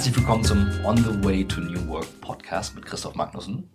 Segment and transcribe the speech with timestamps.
[0.00, 3.68] Herzlich willkommen zum On the Way to New Work Podcast mit Christoph Magnussen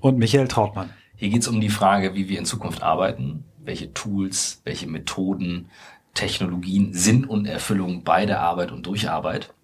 [0.00, 0.92] und Michael Trautmann.
[1.14, 5.70] Hier geht es um die Frage, wie wir in Zukunft arbeiten, welche Tools, welche Methoden,
[6.14, 9.54] Technologien Sinn und Erfüllung bei der Arbeit und durch Arbeit.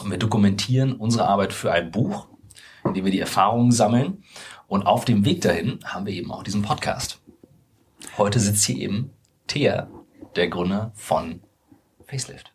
[0.00, 2.28] Und wir dokumentieren unsere Arbeit für ein Buch,
[2.84, 4.22] in dem wir die Erfahrungen sammeln.
[4.68, 7.20] Und auf dem Weg dahin haben wir eben auch diesen Podcast.
[8.16, 9.10] Heute sitzt hier eben
[9.48, 9.88] Thea,
[10.36, 11.40] der Gründer von
[12.06, 12.52] Facelift.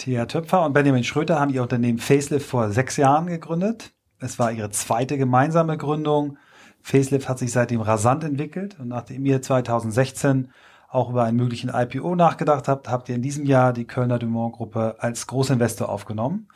[0.00, 3.92] Thea Töpfer und Benjamin Schröter haben ihr Unternehmen Facelift vor sechs Jahren gegründet.
[4.18, 6.38] Es war ihre zweite gemeinsame Gründung.
[6.80, 10.52] Facelift hat sich seitdem rasant entwickelt und nachdem ihr 2016
[10.88, 14.54] auch über einen möglichen IPO nachgedacht habt, habt ihr in diesem Jahr die Kölner Dumont
[14.54, 16.48] Gruppe als Großinvestor aufgenommen.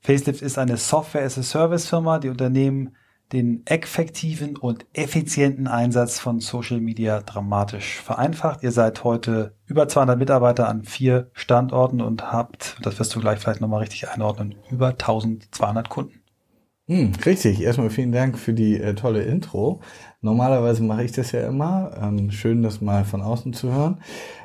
[0.00, 2.96] Facelift ist eine Software-as-a-Service-Firma, die Unternehmen
[3.32, 8.62] den effektiven und effizienten Einsatz von Social Media dramatisch vereinfacht.
[8.62, 13.40] Ihr seid heute über 200 Mitarbeiter an vier Standorten und habt, das wirst du gleich
[13.40, 16.20] vielleicht nochmal richtig einordnen, über 1200 Kunden.
[16.88, 17.60] Hm, richtig.
[17.60, 19.80] Erstmal vielen Dank für die äh, tolle Intro.
[20.26, 21.92] Normalerweise mache ich das ja immer.
[22.02, 23.98] Ähm, schön, das mal von außen zu hören.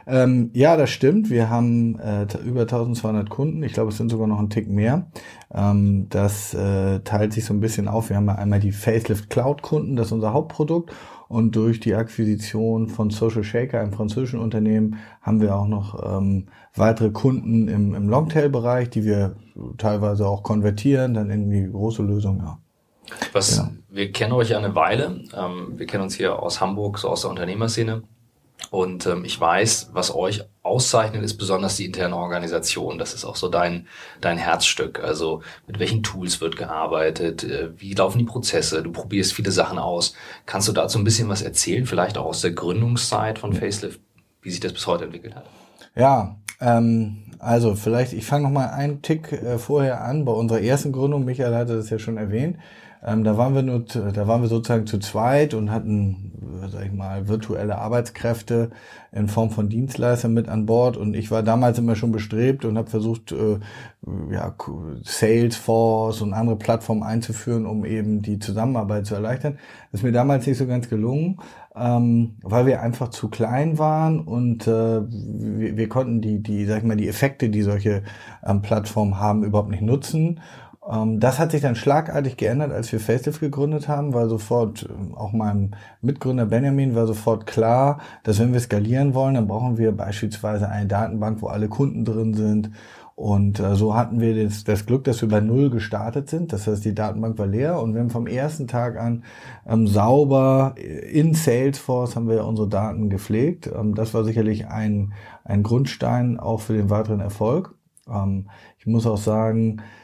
[0.05, 1.31] Ähm, ja, das stimmt.
[1.31, 3.63] Wir haben äh, über 1200 Kunden.
[3.63, 5.07] Ich glaube, es sind sogar noch ein Tick mehr.
[5.51, 8.09] Ähm, das äh, teilt sich so ein bisschen auf.
[8.09, 9.95] Wir haben einmal die Facelift Cloud Kunden.
[9.95, 10.93] Das ist unser Hauptprodukt.
[11.27, 16.45] Und durch die Akquisition von Social Shaker, einem französischen Unternehmen, haben wir auch noch ähm,
[16.75, 19.35] weitere Kunden im, im Longtail-Bereich, die wir
[19.79, 22.37] teilweise auch konvertieren, dann in die große Lösung.
[22.37, 22.59] Ja.
[23.33, 23.71] Was, ja.
[23.89, 25.21] Wir kennen euch ja eine Weile.
[25.35, 28.03] Ähm, wir kennen uns hier aus Hamburg, so aus der Unternehmerszene.
[28.69, 32.97] Und ähm, ich weiß, was euch auszeichnet, ist besonders die interne Organisation.
[32.97, 33.87] Das ist auch so dein,
[34.21, 35.03] dein Herzstück.
[35.03, 39.79] Also mit welchen Tools wird gearbeitet, äh, wie laufen die Prozesse, du probierst viele Sachen
[39.79, 40.13] aus.
[40.45, 43.99] Kannst du dazu ein bisschen was erzählen, vielleicht auch aus der Gründungszeit von Facelift,
[44.41, 45.45] wie sich das bis heute entwickelt hat?
[45.95, 50.23] Ja, ähm, also vielleicht, ich fange noch mal einen Tick äh, vorher an.
[50.25, 52.57] Bei unserer ersten Gründung, Michael hatte das ja schon erwähnt,
[53.03, 56.33] ähm, da waren wir nur, da waren wir sozusagen zu zweit und hatten,
[56.69, 58.69] sag ich mal, virtuelle Arbeitskräfte
[59.11, 60.97] in Form von Dienstleistern mit an Bord.
[60.97, 63.59] Und ich war damals immer schon bestrebt und habe versucht, äh,
[64.31, 64.55] ja,
[65.03, 69.57] Salesforce und andere Plattformen einzuführen, um eben die Zusammenarbeit zu erleichtern.
[69.91, 71.39] Das ist mir damals nicht so ganz gelungen,
[71.75, 76.79] ähm, weil wir einfach zu klein waren und äh, wir, wir konnten die, die, sag
[76.79, 78.03] ich mal, die Effekte, die solche
[78.45, 80.39] ähm, Plattformen haben, überhaupt nicht nutzen.
[80.89, 85.13] Ähm, das hat sich dann schlagartig geändert, als wir Facelift gegründet haben, weil sofort, ähm,
[85.15, 85.71] auch meinem
[86.01, 90.87] Mitgründer Benjamin war sofort klar, dass wenn wir skalieren wollen, dann brauchen wir beispielsweise eine
[90.87, 92.71] Datenbank, wo alle Kunden drin sind.
[93.15, 96.51] Und äh, so hatten wir das, das, Glück, dass wir bei Null gestartet sind.
[96.53, 99.23] Das heißt, die Datenbank war leer und wir haben vom ersten Tag an
[99.67, 103.67] ähm, sauber in Salesforce haben wir unsere Daten gepflegt.
[103.67, 107.75] Ähm, das war sicherlich ein, ein Grundstein auch für den weiteren Erfolg.
[108.09, 108.49] Ähm,
[108.79, 110.00] ich muss auch sagen, äh,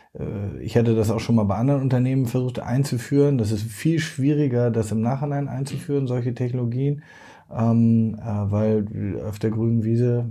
[0.62, 3.38] ich hätte das auch schon mal bei anderen Unternehmen versucht einzuführen.
[3.38, 7.04] Das ist viel schwieriger, das im Nachhinein einzuführen, solche Technologien,
[7.56, 10.26] ähm, äh, weil auf der grünen Wiese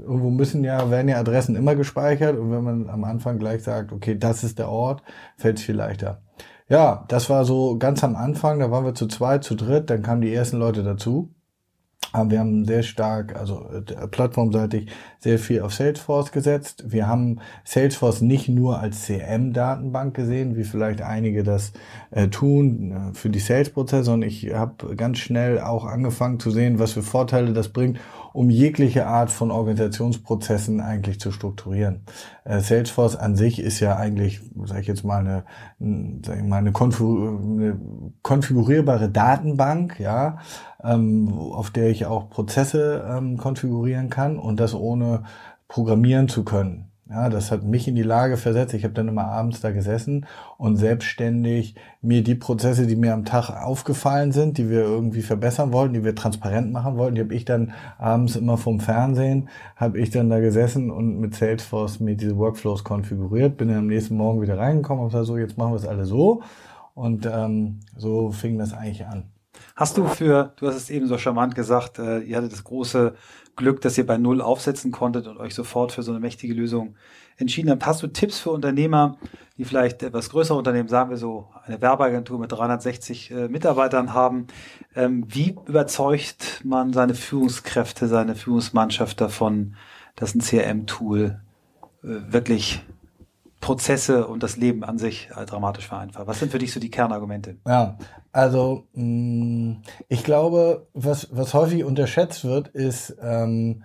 [0.00, 3.92] irgendwo müssen ja, werden ja Adressen immer gespeichert und wenn man am Anfang gleich sagt,
[3.92, 5.02] okay, das ist der Ort,
[5.36, 6.20] fällt es viel leichter.
[6.68, 10.02] Ja, das war so ganz am Anfang, da waren wir zu zweit, zu dritt, dann
[10.02, 11.34] kamen die ersten Leute dazu.
[12.12, 16.84] Aber wir haben sehr stark, also äh, plattformseitig, sehr viel auf Salesforce gesetzt.
[16.86, 21.72] Wir haben Salesforce nicht nur als CM-Datenbank gesehen, wie vielleicht einige das
[22.10, 26.78] äh, tun äh, für die Sales-Prozesse, sondern ich habe ganz schnell auch angefangen zu sehen,
[26.78, 27.98] was für Vorteile das bringt,
[28.32, 32.04] um jegliche Art von Organisationsprozessen eigentlich zu strukturieren.
[32.44, 35.44] Äh, Salesforce an sich ist ja eigentlich, sage ich jetzt mal, eine,
[36.24, 37.80] sag ich mal, eine, eine
[38.22, 40.38] konfigurierbare Datenbank, ja,
[40.82, 45.24] ähm, auf der ich auch Prozesse ähm, konfigurieren kann und das ohne
[45.68, 46.91] programmieren zu können.
[47.12, 48.72] Ja, das hat mich in die Lage versetzt.
[48.72, 50.24] Ich habe dann immer abends da gesessen
[50.56, 55.74] und selbstständig mir die Prozesse, die mir am Tag aufgefallen sind, die wir irgendwie verbessern
[55.74, 60.00] wollten, die wir transparent machen wollten, die habe ich dann abends immer vom Fernsehen, habe
[60.00, 64.16] ich dann da gesessen und mit Salesforce mir diese Workflows konfiguriert, bin dann am nächsten
[64.16, 66.42] Morgen wieder reingekommen und gesagt, so, jetzt machen wir es alle so.
[66.94, 69.24] Und ähm, so fing das eigentlich an.
[69.76, 73.14] Hast du für, du hast es eben so charmant gesagt, äh, ihr hattet das große
[73.56, 76.96] Glück, dass ihr bei Null aufsetzen konntet und euch sofort für so eine mächtige Lösung
[77.36, 77.84] entschieden habt.
[77.86, 79.18] Hast du Tipps für Unternehmer,
[79.58, 84.46] die vielleicht etwas größere Unternehmen, sagen wir so, eine Werbeagentur mit 360 äh, Mitarbeitern haben?
[84.94, 89.76] Ähm, wie überzeugt man seine Führungskräfte, seine Führungsmannschaft davon,
[90.16, 91.40] dass ein CRM-Tool
[92.02, 92.82] äh, wirklich
[93.60, 96.26] Prozesse und das Leben an sich äh, dramatisch vereinfacht.
[96.26, 97.56] Was sind für dich so die Kernargumente?
[97.66, 97.96] Ja,
[98.32, 99.74] also mm,
[100.08, 103.84] ich glaube, was, was häufig unterschätzt wird, ist ähm,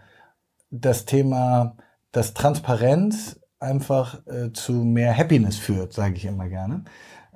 [0.72, 1.76] das Thema,
[2.12, 6.84] dass Transparenz einfach äh, zu mehr Happiness führt, sage ich immer gerne.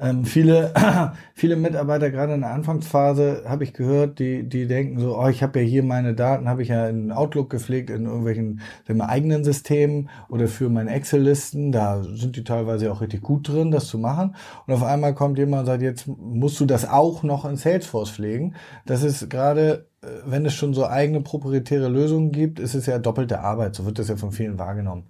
[0.02, 0.74] Ähm, viele,
[1.36, 5.44] viele Mitarbeiter, gerade in der Anfangsphase, habe ich gehört, die, die denken so, oh, ich
[5.44, 9.44] habe ja hier meine Daten, habe ich ja in Outlook gepflegt, in irgendwelchen wir, eigenen
[9.44, 11.72] Systemen oder für meine Excel-Listen.
[11.72, 14.36] Da sind die teilweise auch richtig gut drin, das zu machen.
[14.66, 18.10] Und auf einmal kommt jemand und sagt, jetzt musst du das auch noch in Salesforce
[18.10, 18.56] pflegen.
[18.88, 19.86] Das ist gerade
[20.26, 23.76] wenn es schon so eigene proprietäre Lösungen gibt, ist es ja doppelte Arbeit.
[23.76, 25.04] So wird das ja von vielen wahrgenommen.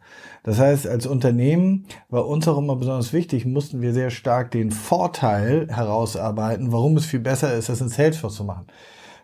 [0.44, 4.72] Das heißt, als Unternehmen war uns auch immer besonders wichtig, mussten wir sehr stark den
[4.72, 8.68] Vorteil herausarbeiten, warum es viel besser ist, das in Salesforce zu machen.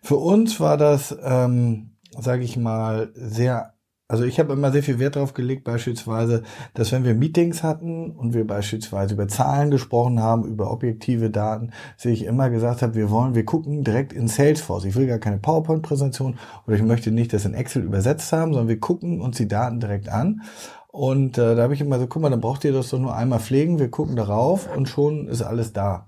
[0.01, 3.73] Für uns war das, ähm, sage ich mal, sehr
[4.09, 6.43] also ich habe immer sehr viel Wert darauf gelegt, beispielsweise,
[6.73, 11.71] dass wenn wir Meetings hatten und wir beispielsweise über Zahlen gesprochen haben, über objektive Daten,
[11.97, 14.85] dass ich immer gesagt habe, wir wollen, wir gucken direkt in Salesforce.
[14.85, 18.69] Ich will gar keine PowerPoint-Präsentation oder ich möchte nicht das in Excel übersetzt haben, sondern
[18.69, 20.41] wir gucken uns die Daten direkt an.
[20.87, 23.13] Und äh, da habe ich immer so, guck mal, dann braucht ihr das doch nur
[23.13, 26.07] einmal pflegen, wir gucken darauf und schon ist alles da.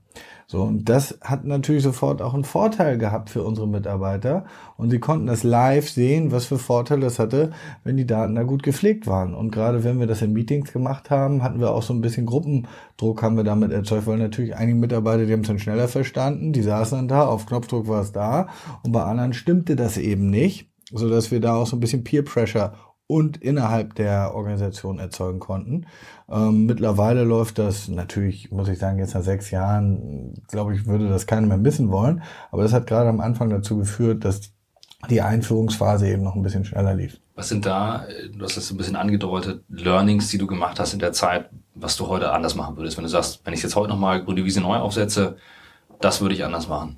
[0.52, 4.46] So, und das hat natürlich sofort auch einen Vorteil gehabt für unsere Mitarbeiter.
[4.78, 7.52] Und sie konnten das live sehen, was für Vorteile das hatte,
[7.84, 9.36] wenn die Daten da gut gepflegt waren.
[9.36, 12.26] Und gerade wenn wir das in Meetings gemacht haben, hatten wir auch so ein bisschen
[12.26, 16.52] Gruppendruck haben wir damit erzeugt, weil natürlich einige Mitarbeiter, die haben es dann schneller verstanden,
[16.52, 18.48] die saßen dann da, auf Knopfdruck war es da.
[18.82, 22.04] Und bei anderen stimmte das eben nicht, so dass wir da auch so ein bisschen
[22.04, 22.74] Peer Pressure
[23.10, 25.88] und innerhalb der Organisation erzeugen konnten.
[26.30, 31.10] Ähm, mittlerweile läuft das natürlich, muss ich sagen, jetzt nach sechs Jahren, glaube ich, würde
[31.10, 32.22] das keiner mehr missen wollen.
[32.52, 34.52] Aber das hat gerade am Anfang dazu geführt, dass
[35.10, 37.20] die Einführungsphase eben noch ein bisschen schneller lief.
[37.34, 41.00] Was sind da, du hast das ein bisschen angedeutet, Learnings, die du gemacht hast in
[41.00, 42.96] der Zeit, was du heute anders machen würdest?
[42.98, 45.38] Wenn du sagst, wenn ich jetzt heute nochmal Grüne Wiese neu aufsetze,
[46.02, 46.96] das würde ich anders machen.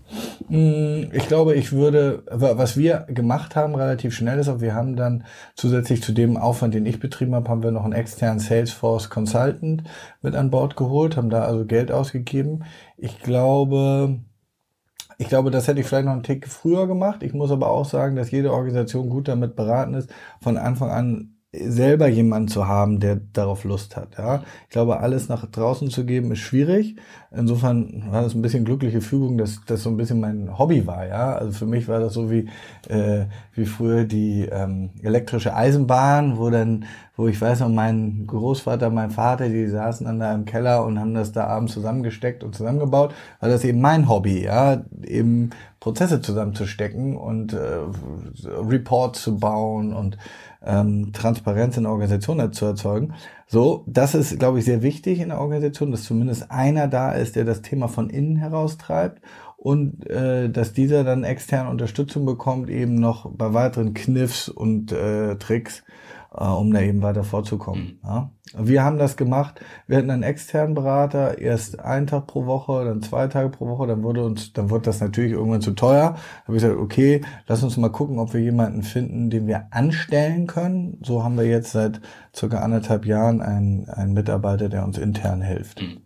[0.50, 4.95] Mm, ich glaube, ich würde, was wir gemacht haben, relativ schnell ist, auch wir haben
[4.95, 5.25] dann
[5.56, 9.83] zusätzlich zu dem Aufwand, den ich betrieben habe, haben wir noch einen externen Salesforce Consultant
[10.21, 12.63] mit an Bord geholt, haben da also Geld ausgegeben.
[12.98, 14.19] Ich glaube,
[15.18, 17.24] ich glaube, das hätte ich vielleicht noch einen Tick früher gemacht.
[17.24, 20.09] Ich muss aber auch sagen, dass jede Organisation gut damit beraten ist,
[20.42, 24.18] von Anfang an selber jemanden zu haben, der darauf Lust hat.
[24.18, 26.95] Ja, ich glaube, alles nach draußen zu geben ist schwierig.
[27.30, 31.06] Insofern war das ein bisschen glückliche Fügung, dass das so ein bisschen mein Hobby war.
[31.07, 32.48] Ja, also für mich war das so wie
[32.88, 36.86] äh, wie früher die ähm, elektrische Eisenbahn, wo dann,
[37.18, 41.00] wo ich weiß noch, mein Großvater, mein Vater, die saßen dann da im Keller und
[41.00, 43.13] haben das da abends zusammengesteckt und zusammengebaut.
[43.42, 45.50] War das eben mein Hobby, ja, eben
[45.81, 47.57] Prozesse zusammenzustecken und äh,
[48.45, 50.18] Reports zu bauen und
[50.65, 53.13] ähm, Transparenz in der Organisation zu erzeugen.
[53.47, 57.35] So, das ist, glaube ich, sehr wichtig in der Organisation, dass zumindest einer da ist,
[57.35, 59.21] der das Thema von innen heraustreibt
[59.57, 65.35] und äh, dass dieser dann externe Unterstützung bekommt, eben noch bei weiteren Kniffs und äh,
[65.35, 65.83] Tricks,
[66.36, 68.00] äh, um da eben weiter vorzukommen.
[68.01, 68.07] Mhm.
[68.07, 68.31] Ja.
[68.57, 69.62] Wir haben das gemacht.
[69.88, 73.88] Wir hatten einen externen Berater, erst einen Tag pro Woche, dann zwei Tage pro Woche,
[73.88, 76.16] dann wurde uns, dann wurde das natürlich irgendwann zu teuer.
[76.16, 79.68] Da habe ich gesagt, okay, lass uns mal gucken, ob wir jemanden finden, den wir
[79.72, 81.00] anstellen können.
[81.04, 82.01] So haben wir jetzt seit
[82.36, 85.81] circa anderthalb Jahren einen, einen Mitarbeiter, der uns intern hilft.
[85.81, 86.01] Mhm.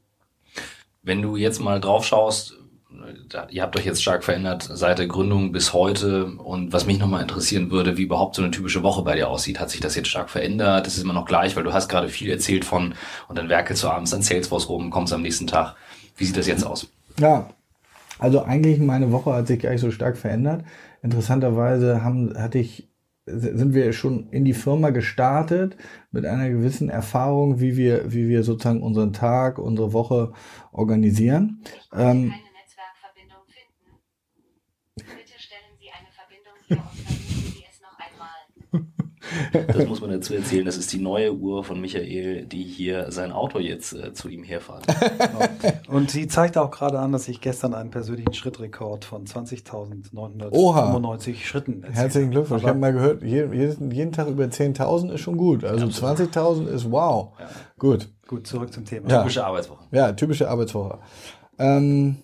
[1.01, 2.57] Wenn du jetzt mal drauf schaust,
[3.49, 6.25] ihr habt euch jetzt stark verändert seit der Gründung bis heute.
[6.25, 9.59] Und was mich nochmal interessieren würde, wie überhaupt so eine typische Woche bei dir aussieht.
[9.59, 10.85] Hat sich das jetzt stark verändert?
[10.85, 12.93] Das ist immer noch gleich, weil du hast gerade viel erzählt von,
[13.27, 15.75] und dann werkelst du abends an Salesforce rum, kommst am nächsten Tag.
[16.17, 16.87] Wie sieht das jetzt aus?
[17.19, 17.49] Ja,
[18.19, 20.63] also eigentlich meine Woche hat sich gar nicht so stark verändert.
[21.01, 22.87] Interessanterweise haben, hatte ich
[23.27, 25.75] sind wir schon in die Firma gestartet
[26.11, 30.33] mit einer gewissen Erfahrung, wie wir, wie wir sozusagen unseren Tag, unsere Woche
[30.71, 31.61] organisieren.
[31.95, 32.33] Ähm,
[39.51, 40.65] Das muss man dazu erzählen.
[40.65, 44.43] Das ist die neue Uhr von Michael, die hier sein Auto jetzt äh, zu ihm
[44.43, 44.85] herfahrt.
[45.15, 45.97] Genau.
[45.97, 51.83] Und sie zeigt auch gerade an, dass ich gestern einen persönlichen Schrittrekord von 20.995 Schritten
[51.83, 52.63] erzählt Herzlichen Glückwunsch.
[52.63, 55.63] Ich habe mal gehört, jeden, jeden Tag über 10.000 ist schon gut.
[55.63, 57.33] Also 20.000 ist wow.
[57.39, 57.47] Ja.
[57.77, 58.09] Gut.
[58.27, 59.09] Gut, zurück zum Thema.
[59.09, 59.21] Ja.
[59.21, 59.85] Typische Arbeitswoche.
[59.91, 60.99] Ja, typische Arbeitswoche.
[61.57, 62.17] Ähm,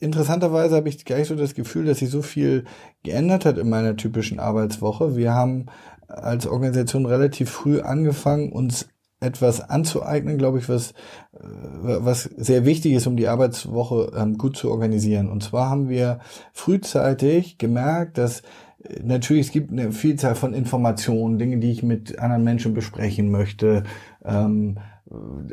[0.00, 2.64] interessanterweise habe ich gar nicht so das Gefühl, dass sich so viel
[3.02, 5.16] geändert hat in meiner typischen Arbeitswoche.
[5.16, 5.66] Wir haben
[6.08, 8.88] als Organisation relativ früh angefangen, uns
[9.20, 10.92] etwas anzueignen, glaube ich, was,
[11.32, 11.38] äh,
[11.82, 15.28] was sehr wichtig ist, um die Arbeitswoche ähm, gut zu organisieren.
[15.28, 16.20] Und zwar haben wir
[16.52, 18.42] frühzeitig gemerkt, dass
[18.82, 23.30] äh, natürlich es gibt eine Vielzahl von Informationen, Dinge, die ich mit anderen Menschen besprechen
[23.30, 23.82] möchte,
[24.24, 24.78] ähm,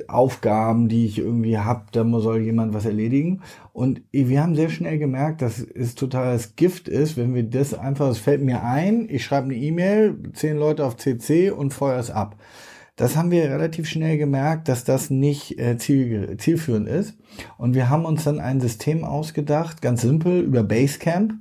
[0.07, 3.41] Aufgaben, die ich irgendwie habe, da soll jemand was erledigen.
[3.71, 8.09] Und wir haben sehr schnell gemerkt, dass es totales Gift ist, wenn wir das einfach,
[8.09, 12.11] es fällt mir ein, ich schreibe eine E-Mail, zehn Leute auf CC und feuer es
[12.11, 12.35] ab.
[12.97, 17.17] Das haben wir relativ schnell gemerkt, dass das nicht äh, ziel, zielführend ist.
[17.57, 21.33] Und wir haben uns dann ein System ausgedacht, ganz simpel, über Basecamp.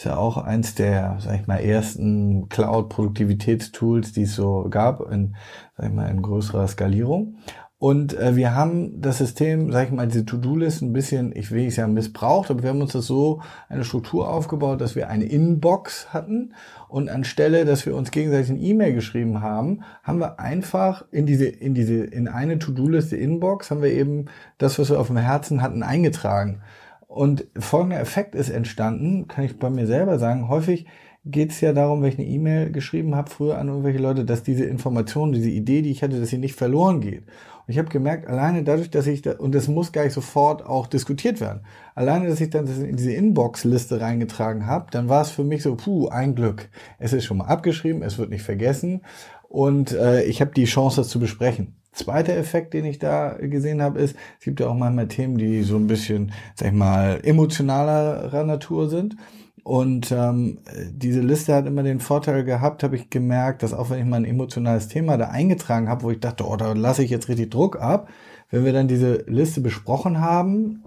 [0.00, 5.36] Ist ja auch eins der, sag ich mal, ersten Cloud-Produktivitätstools, die es so gab, in,
[5.76, 7.36] sag ich mal, in größerer Skalierung.
[7.76, 11.66] Und äh, wir haben das System, sag ich mal, diese To-Do-List ein bisschen, ich will
[11.66, 15.24] es ja missbraucht, aber wir haben uns das so eine Struktur aufgebaut, dass wir eine
[15.24, 16.54] Inbox hatten
[16.88, 21.44] und anstelle, dass wir uns gegenseitig ein E-Mail geschrieben haben, haben wir einfach in diese,
[21.44, 25.60] in diese, in eine To-Do-Liste Inbox haben wir eben das, was wir auf dem Herzen
[25.60, 26.62] hatten, eingetragen.
[27.10, 30.86] Und folgender Effekt ist entstanden, kann ich bei mir selber sagen, häufig
[31.24, 34.44] geht es ja darum, wenn ich eine E-Mail geschrieben habe früher an irgendwelche Leute, dass
[34.44, 37.22] diese Information, diese Idee, die ich hatte, dass sie nicht verloren geht.
[37.22, 40.64] Und ich habe gemerkt, alleine dadurch, dass ich da, und das muss gar nicht sofort
[40.64, 41.62] auch diskutiert werden,
[41.96, 45.64] alleine, dass ich dann das in diese Inbox-Liste reingetragen habe, dann war es für mich
[45.64, 46.68] so, puh, ein Glück.
[47.00, 49.00] Es ist schon mal abgeschrieben, es wird nicht vergessen
[49.48, 51.79] und äh, ich habe die Chance, das zu besprechen.
[51.92, 55.62] Zweiter Effekt, den ich da gesehen habe, ist, es gibt ja auch manchmal Themen, die
[55.62, 59.16] so ein bisschen, sag ich mal, emotionalerer Natur sind.
[59.62, 60.58] Und ähm,
[60.90, 64.16] diese Liste hat immer den Vorteil gehabt, habe ich gemerkt, dass auch wenn ich mal
[64.16, 67.50] ein emotionales Thema da eingetragen habe, wo ich dachte, oh, da lasse ich jetzt richtig
[67.50, 68.08] Druck ab,
[68.50, 70.82] wenn wir dann diese Liste besprochen haben,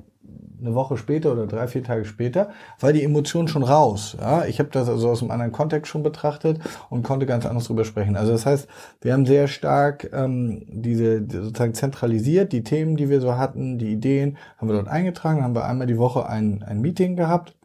[0.64, 4.18] eine Woche später oder drei, vier Tage später, war die Emotion schon raus.
[4.20, 7.66] Ja, ich habe das also aus einem anderen Kontext schon betrachtet und konnte ganz anders
[7.66, 8.16] drüber sprechen.
[8.16, 8.68] Also das heißt,
[9.02, 13.92] wir haben sehr stark ähm, diese sozusagen zentralisiert, die Themen, die wir so hatten, die
[13.92, 17.56] Ideen, haben wir dort eingetragen, haben wir einmal die Woche ein, ein Meeting gehabt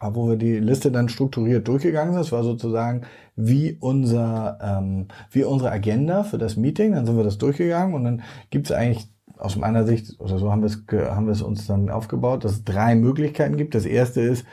[0.00, 2.22] wo wir die Liste dann strukturiert durchgegangen sind.
[2.22, 3.02] Das war sozusagen
[3.34, 6.92] wie unser ähm, wie unsere Agenda für das Meeting.
[6.92, 10.50] Dann sind wir das durchgegangen und dann gibt es eigentlich aus meiner Sicht oder so
[10.50, 13.74] haben wir es haben wir es uns dann aufgebaut, dass es drei Möglichkeiten gibt.
[13.74, 14.44] Das erste ist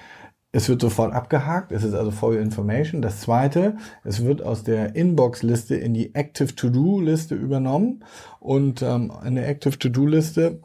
[0.55, 3.01] es wird sofort abgehakt, es ist also for your information.
[3.01, 3.75] Das zweite,
[4.05, 8.05] es wird aus der Inbox-Liste in die Active To-Do-Liste übernommen
[8.39, 10.61] und ähm, in Active To-Do-Liste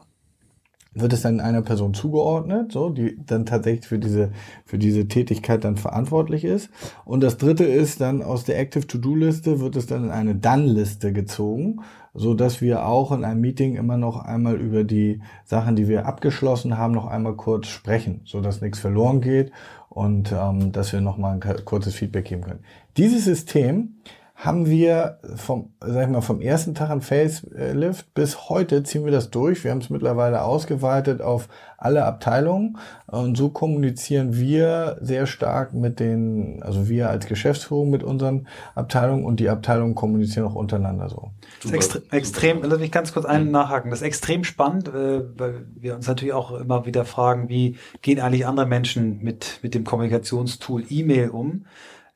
[0.93, 4.31] wird es dann einer Person zugeordnet, so, die dann tatsächlich für diese,
[4.65, 6.69] für diese Tätigkeit dann verantwortlich ist.
[7.05, 11.13] Und das dritte ist dann aus der Active To-Do-Liste wird es dann in eine Done-Liste
[11.13, 11.79] gezogen,
[12.13, 16.05] so dass wir auch in einem Meeting immer noch einmal über die Sachen, die wir
[16.05, 19.53] abgeschlossen haben, noch einmal kurz sprechen, so dass nichts verloren geht
[19.87, 22.63] und ähm, dass wir noch mal ein kurzes Feedback geben können.
[22.97, 23.95] Dieses System
[24.41, 29.11] haben wir vom, sag ich mal, vom ersten Tag an Facelift bis heute ziehen wir
[29.11, 29.63] das durch.
[29.63, 35.99] Wir haben es mittlerweile ausgeweitet auf alle Abteilungen und so kommunizieren wir sehr stark mit
[35.99, 41.29] den, also wir als Geschäftsführung mit unseren Abteilungen und die Abteilungen kommunizieren auch untereinander so.
[41.61, 43.51] Das ist extre extrem, lass mich ganz kurz einen mhm.
[43.51, 43.91] nachhaken.
[43.91, 48.19] Das ist extrem spannend, äh, weil wir uns natürlich auch immer wieder fragen, wie gehen
[48.19, 51.67] eigentlich andere Menschen mit, mit dem Kommunikationstool E-Mail um?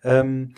[0.03, 0.55] Ähm,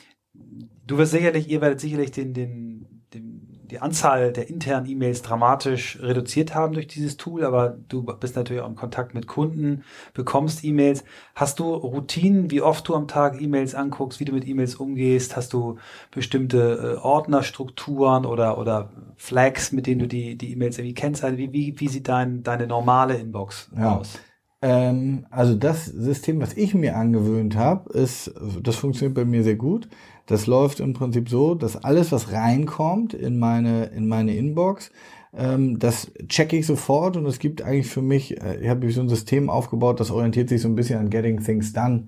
[0.88, 6.00] Du wirst sicherlich, ihr werdet sicherlich den, den, den, die Anzahl der internen E-Mails dramatisch
[6.01, 10.63] reduziert haben durch dieses Tool, aber du bist natürlich auch im Kontakt mit Kunden, bekommst
[10.63, 11.03] E-Mails.
[11.36, 15.36] Hast du Routinen, wie oft du am Tag E-Mails anguckst, wie du mit E-Mails umgehst?
[15.36, 15.77] Hast du
[16.10, 21.24] bestimmte äh, Ordnerstrukturen oder, oder Flags, mit denen du die, die E-Mails irgendwie kennst?
[21.24, 23.98] Also wie, wie, wie sieht dein, deine normale Inbox ja.
[23.98, 24.20] aus?
[24.62, 29.56] Ähm, also das System, was ich mir angewöhnt habe, ist, das funktioniert bei mir sehr
[29.56, 29.89] gut
[30.27, 34.91] das läuft im Prinzip so, dass alles, was reinkommt in meine, in meine Inbox,
[35.36, 39.01] ähm, das checke ich sofort und es gibt eigentlich für mich, äh, ich habe so
[39.01, 42.07] ein System aufgebaut, das orientiert sich so ein bisschen an Getting Things Done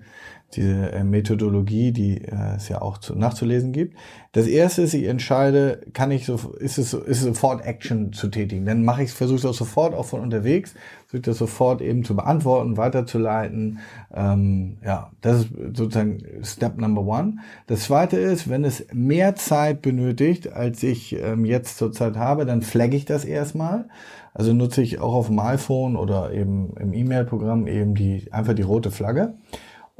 [0.54, 3.96] diese äh, Methodologie, die äh, es ja auch zu, nachzulesen gibt.
[4.32, 8.28] Das erste ist, ich entscheide, kann ich so, ist es, ist es sofort Action zu
[8.28, 8.66] tätigen.
[8.66, 10.74] Dann mache ich, versuche das sofort auch von unterwegs,
[11.06, 13.78] versuche das sofort eben zu beantworten, weiterzuleiten.
[14.12, 17.38] Ähm, ja, das ist sozusagen Step Number One.
[17.66, 22.62] Das zweite ist, wenn es mehr Zeit benötigt, als ich ähm, jetzt zurzeit habe, dann
[22.62, 23.88] flagge ich das erstmal.
[24.32, 28.62] Also nutze ich auch auf dem iPhone oder eben im E-Mail-Programm eben die einfach die
[28.62, 29.34] rote Flagge.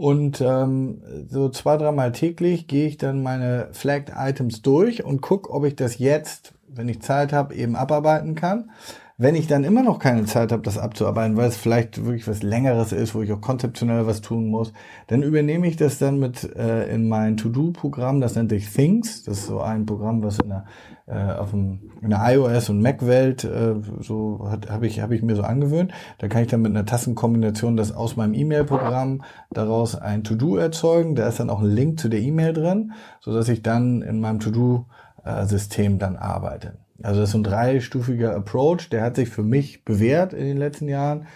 [0.00, 5.50] Und ähm, so zwei, dreimal täglich gehe ich dann meine Flagged Items durch und gucke,
[5.50, 8.70] ob ich das jetzt, wenn ich Zeit habe, eben abarbeiten kann.
[9.22, 12.42] Wenn ich dann immer noch keine Zeit habe, das abzuarbeiten, weil es vielleicht wirklich was
[12.42, 14.72] Längeres ist, wo ich auch konzeptionell was tun muss,
[15.08, 19.24] dann übernehme ich das dann mit äh, in mein To-Do-Programm, das nennt sich Things.
[19.24, 20.64] Das ist so ein Programm, was in der,
[21.06, 25.36] äh, auf dem, in der iOS- und Mac-Welt äh, so habe ich, hab ich mir
[25.36, 25.92] so angewöhnt.
[26.16, 31.14] Da kann ich dann mit einer Tastenkombination das aus meinem E-Mail-Programm daraus ein To-Do erzeugen.
[31.14, 34.18] Da ist dann auch ein Link zu der E-Mail drin, so dass ich dann in
[34.18, 36.78] meinem To-Do-System dann arbeite.
[37.02, 40.88] Also das ist ein dreistufiger Approach, der hat sich für mich bewährt in den letzten
[40.88, 41.26] Jahren.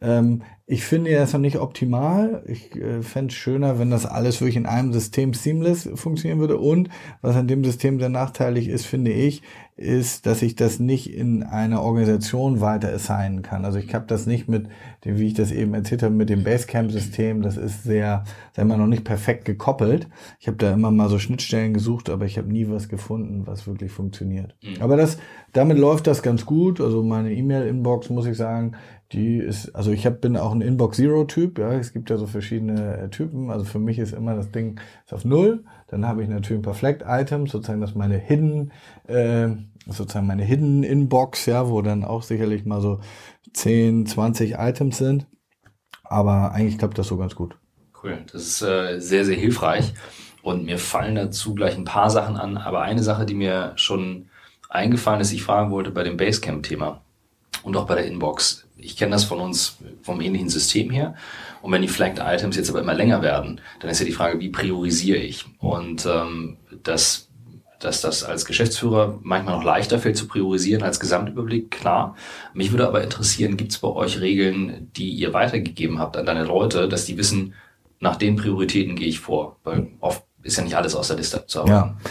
[0.00, 2.44] Ähm, Ich finde das noch nicht optimal.
[2.46, 6.58] Ich äh, fände es schöner, wenn das alles wirklich in einem System seamless funktionieren würde.
[6.58, 6.88] Und
[7.20, 9.42] was an dem System sehr nachteilig ist, finde ich,
[9.76, 13.64] ist, dass ich das nicht in einer Organisation weiter assignen kann.
[13.64, 14.68] Also ich habe das nicht mit
[15.04, 17.42] dem, wie ich das eben erzählt habe, mit dem Basecamp-System.
[17.42, 20.08] Das ist sehr, sagen wir noch nicht perfekt gekoppelt.
[20.38, 23.66] Ich habe da immer mal so Schnittstellen gesucht, aber ich habe nie was gefunden, was
[23.66, 24.54] wirklich funktioniert.
[24.62, 24.80] Mhm.
[24.80, 25.18] Aber das,
[25.52, 26.80] damit läuft das ganz gut.
[26.80, 28.76] Also meine E-Mail-Inbox, muss ich sagen,
[29.12, 32.16] die ist, also ich hab, bin auch ein Inbox Zero Typ, ja, es gibt ja
[32.16, 33.50] so verschiedene äh, Typen.
[33.50, 35.64] Also für mich ist immer das Ding ist auf Null.
[35.88, 38.72] Dann habe ich natürlich ein paar Flagged Items, sozusagen das meine Hidden,
[39.06, 39.48] äh,
[39.86, 43.00] sozusagen meine Hidden Inbox, ja, wo dann auch sicherlich mal so
[43.52, 45.26] 10, 20 Items sind.
[46.04, 47.56] Aber eigentlich klappt das so ganz gut.
[48.02, 49.92] Cool, das ist äh, sehr, sehr hilfreich.
[50.42, 54.26] Und mir fallen dazu gleich ein paar Sachen an, aber eine Sache, die mir schon
[54.68, 57.02] eingefallen ist, ich fragen wollte bei dem Basecamp-Thema
[57.62, 61.14] und auch bei der Inbox ich kenne das von uns vom ähnlichen System her.
[61.60, 64.40] Und wenn die Flagged Items jetzt aber immer länger werden, dann ist ja die Frage,
[64.40, 65.46] wie priorisiere ich?
[65.58, 67.28] Und ähm, dass,
[67.78, 72.16] dass das als Geschäftsführer manchmal noch leichter fällt zu priorisieren als Gesamtüberblick, klar.
[72.52, 76.44] Mich würde aber interessieren, gibt es bei euch Regeln, die ihr weitergegeben habt an deine
[76.44, 77.54] Leute, dass die wissen,
[78.00, 79.58] nach den Prioritäten gehe ich vor?
[79.62, 81.96] Weil oft ist ja nicht alles aus der Liste zu arbeiten.
[82.04, 82.10] Ja.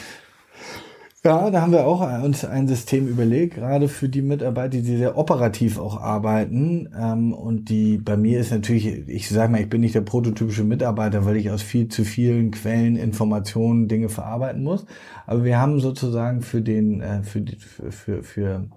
[1.23, 5.19] Ja, da haben wir auch uns ein System überlegt, gerade für die Mitarbeiter, die sehr
[5.19, 6.89] operativ auch arbeiten.
[6.99, 10.63] Ähm, und die bei mir ist natürlich, ich sage mal, ich bin nicht der prototypische
[10.63, 14.87] Mitarbeiter, weil ich aus viel zu vielen Quellen, Informationen, Dinge verarbeiten muss.
[15.27, 18.69] Aber wir haben sozusagen für den, äh, für, für, für, für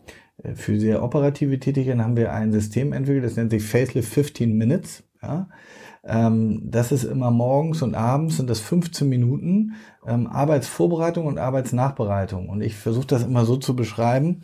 [0.42, 4.56] äh, für sehr operative Tätigkeiten haben wir ein System entwickelt, das nennt sich Facelift 15
[4.56, 5.02] Minutes.
[5.22, 5.48] Ja?
[6.06, 9.74] Ähm, das ist immer morgens und abends sind das 15 Minuten
[10.06, 12.48] ähm, Arbeitsvorbereitung und Arbeitsnachbereitung.
[12.48, 14.40] Und ich versuche das immer so zu beschreiben,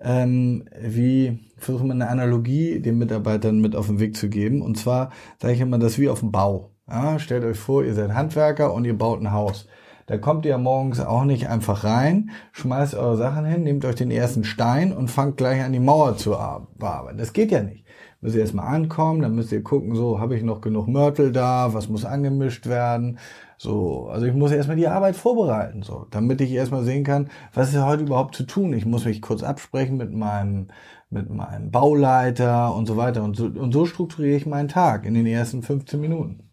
[0.00, 4.62] ähm, wie versuche man eine Analogie den Mitarbeitern mit auf den Weg zu geben.
[4.62, 6.70] Und zwar sage ich immer, das wie auf dem Bau.
[6.88, 9.68] Ja, stellt euch vor, ihr seid Handwerker und ihr baut ein Haus.
[10.06, 14.10] Da kommt ihr morgens auch nicht einfach rein, schmeißt eure Sachen hin, nehmt euch den
[14.10, 16.30] ersten Stein und fangt gleich an die Mauer zu
[16.76, 17.18] bearbeiten.
[17.18, 17.81] Das geht ja nicht
[18.22, 21.74] müsst ihr erstmal ankommen, dann müsst ihr gucken, so, habe ich noch genug Mörtel da,
[21.74, 23.18] was muss angemischt werden,
[23.62, 27.72] so, also ich muss erstmal die Arbeit vorbereiten, so, damit ich erstmal sehen kann, was
[27.72, 28.72] ist heute überhaupt zu tun.
[28.72, 30.66] Ich muss mich kurz absprechen mit meinem,
[31.10, 35.14] mit meinem Bauleiter und so weiter und so, und so strukturiere ich meinen Tag in
[35.14, 36.48] den ersten 15 Minuten.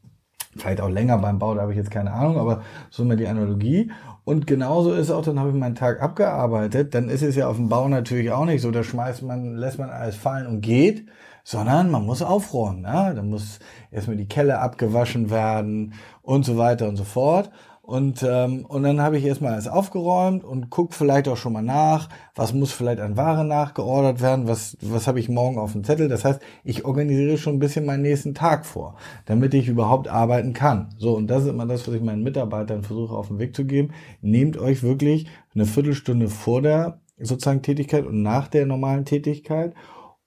[0.55, 3.27] Vielleicht auch länger beim Bau, da habe ich jetzt keine Ahnung, aber so mal die
[3.27, 3.91] Analogie.
[4.23, 7.55] Und genauso ist auch, dann habe ich meinen Tag abgearbeitet, dann ist es ja auf
[7.55, 11.07] dem Bau natürlich auch nicht so, da schmeißt man, lässt man alles fallen und geht,
[11.49, 12.83] sondern man muss aufräumen.
[12.83, 13.11] Ja?
[13.11, 13.57] Da muss
[13.89, 17.49] erstmal die Kelle abgewaschen werden und so weiter und so fort.
[17.81, 21.63] Und, ähm, und dann habe ich erstmal alles aufgeräumt und guck vielleicht auch schon mal
[21.63, 25.83] nach, was muss vielleicht an Ware nachgeordert werden, was, was habe ich morgen auf dem
[25.83, 26.07] Zettel.
[26.07, 30.53] Das heißt, ich organisiere schon ein bisschen meinen nächsten Tag vor, damit ich überhaupt arbeiten
[30.53, 30.89] kann.
[30.99, 33.65] So, und das ist immer das, was ich meinen Mitarbeitern versuche auf den Weg zu
[33.65, 33.89] geben.
[34.21, 39.73] Nehmt euch wirklich eine Viertelstunde vor der sozusagen Tätigkeit und nach der normalen Tätigkeit,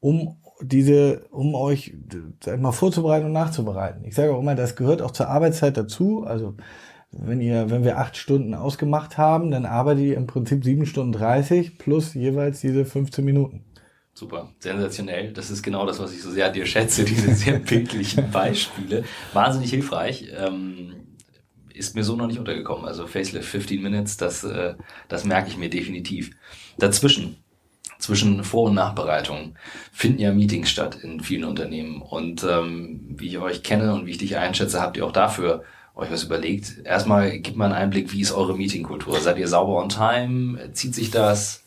[0.01, 1.95] um diese, um euch
[2.43, 4.05] sag mal, vorzubereiten und nachzubereiten.
[4.05, 6.25] Ich sage auch immer, das gehört auch zur Arbeitszeit dazu.
[6.25, 6.55] Also
[7.11, 11.13] wenn ihr, wenn wir acht Stunden ausgemacht haben, dann arbeitet ihr im Prinzip sieben Stunden
[11.13, 13.65] dreißig plus jeweils diese 15 Minuten.
[14.15, 15.33] Super, sensationell.
[15.33, 19.05] Das ist genau das, was ich so sehr an dir schätze, diese sehr bildlichen Beispiele.
[19.33, 20.29] Wahnsinnig hilfreich.
[20.37, 20.95] Ähm,
[21.75, 22.85] ist mir so noch nicht untergekommen.
[22.85, 24.75] Also Facelift 15 Minutes, das, äh,
[25.09, 26.31] das merke ich mir definitiv.
[26.79, 27.42] Dazwischen
[28.03, 29.55] zwischen Vor- und Nachbereitung
[29.93, 32.03] finden ja Meetings statt in vielen Unternehmen.
[32.03, 35.63] Und ähm, wie ich euch kenne und wie ich dich einschätze, habt ihr auch dafür
[35.95, 36.85] euch was überlegt.
[36.85, 39.21] Erstmal gibt mal einen Einblick, wie ist eure Meetingkultur?
[39.21, 40.73] Seid ihr sauber on time?
[40.73, 41.63] Zieht sich das?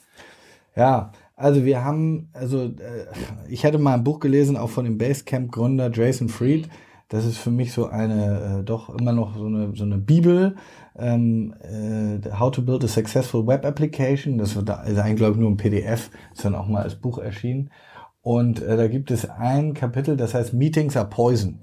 [0.76, 3.06] Ja, also wir haben, also äh,
[3.48, 6.68] ich hatte mal ein Buch gelesen, auch von dem Basecamp-Gründer Jason Fried.
[7.08, 10.56] Das ist für mich so eine, äh, doch immer noch so eine, so eine Bibel
[10.98, 14.38] ähm, äh, How to Build a Successful Web Application.
[14.38, 16.96] Das wird da, ist eigentlich, glaube ich, nur ein PDF, ist dann auch mal als
[16.96, 17.70] Buch erschienen.
[18.22, 21.60] Und äh, da gibt es ein Kapitel, das heißt Meetings are Poison.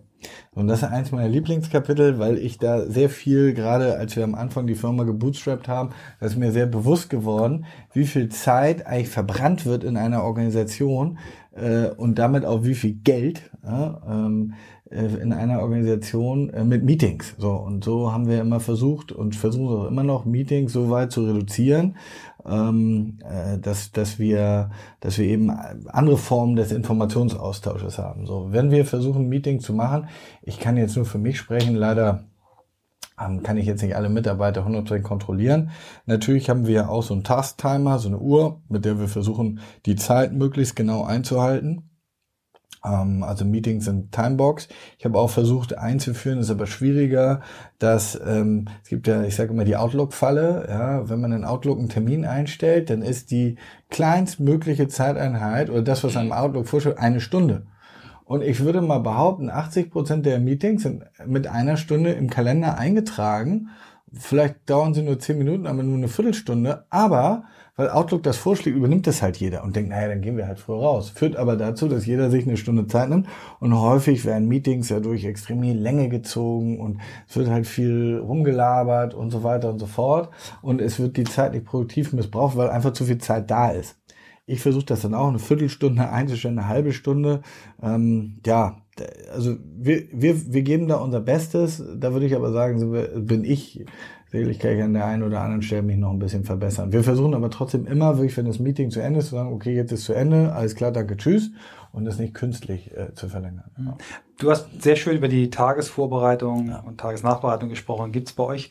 [0.54, 4.34] Und das ist eins meiner Lieblingskapitel, weil ich da sehr viel, gerade als wir am
[4.34, 5.90] Anfang die Firma gebootstrapped haben,
[6.20, 11.18] da ist mir sehr bewusst geworden, wie viel Zeit eigentlich verbrannt wird in einer Organisation
[11.52, 13.50] äh, und damit auch wie viel Geld.
[13.64, 17.34] Ja, ähm, äh, in einer Organisation äh, mit Meetings.
[17.38, 21.12] So und so haben wir immer versucht und versuchen auch immer noch Meetings so weit
[21.12, 21.96] zu reduzieren,
[22.46, 28.26] ähm, äh, dass dass wir dass wir eben andere Formen des Informationsaustausches haben.
[28.26, 30.08] So wenn wir versuchen Meetings zu machen,
[30.42, 32.24] ich kann jetzt nur für mich sprechen, leider
[33.20, 35.70] ähm, kann ich jetzt nicht alle Mitarbeiter 100% kontrollieren.
[36.06, 39.96] Natürlich haben wir auch so einen Task-Timer, so eine Uhr, mit der wir versuchen, die
[39.96, 41.90] Zeit möglichst genau einzuhalten.
[42.84, 44.68] Ähm, also Meetings sind Timebox.
[44.98, 47.40] Ich habe auch versucht einzuführen, ist aber schwieriger,
[47.78, 50.66] dass ähm, es gibt ja, ich sage immer die Outlook-Falle.
[50.68, 53.56] Ja, wenn man in Outlook einen Termin einstellt, dann ist die
[53.90, 57.66] kleinstmögliche Zeiteinheit oder das, was einem Outlook vorstellt, eine Stunde.
[58.24, 62.78] Und ich würde mal behaupten, 80 Prozent der Meetings sind mit einer Stunde im Kalender
[62.78, 63.68] eingetragen.
[64.12, 66.86] Vielleicht dauern sie nur zehn Minuten, aber nur eine Viertelstunde.
[66.90, 67.44] Aber
[67.76, 70.58] weil Outlook das vorschlägt, übernimmt das halt jeder und denkt, naja, dann gehen wir halt
[70.58, 71.10] früher raus.
[71.10, 73.28] Führt aber dazu, dass jeder sich eine Stunde Zeit nimmt
[73.60, 79.14] und häufig werden Meetings ja durch extreme Länge gezogen und es wird halt viel rumgelabert
[79.14, 80.30] und so weiter und so fort
[80.60, 83.96] und es wird die Zeit nicht produktiv missbraucht, weil einfach zu viel Zeit da ist.
[84.44, 87.42] Ich versuche das dann auch eine Viertelstunde einzustellen, eine halbe Stunde.
[87.80, 88.82] Ähm, ja,
[89.32, 91.82] also wir, wir, wir geben da unser Bestes.
[91.96, 93.86] Da würde ich aber sagen, bin ich
[94.32, 96.90] Sicherlich kann ich an der einen oder anderen Stelle mich noch ein bisschen verbessern.
[96.90, 99.74] Wir versuchen aber trotzdem immer, wirklich, wenn das Meeting zu Ende ist, zu sagen, okay,
[99.74, 101.50] jetzt ist zu Ende, alles klar, danke, tschüss,
[101.92, 103.70] und das nicht künstlich äh, zu verlängern.
[103.76, 103.98] Ja.
[104.38, 106.80] Du hast sehr schön über die Tagesvorbereitung ja.
[106.80, 108.10] und Tagesnachbereitung gesprochen.
[108.10, 108.70] Gibt es bei euch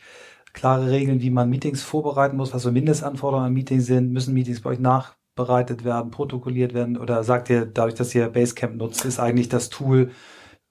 [0.51, 4.11] klare Regeln, wie man Meetings vorbereiten muss, was so Mindestanforderungen an Meetings sind?
[4.11, 6.97] Müssen Meetings bei euch nachbereitet werden, protokolliert werden?
[6.97, 10.09] Oder sagt ihr, dadurch, dass ihr Basecamp nutzt, ist eigentlich das Tool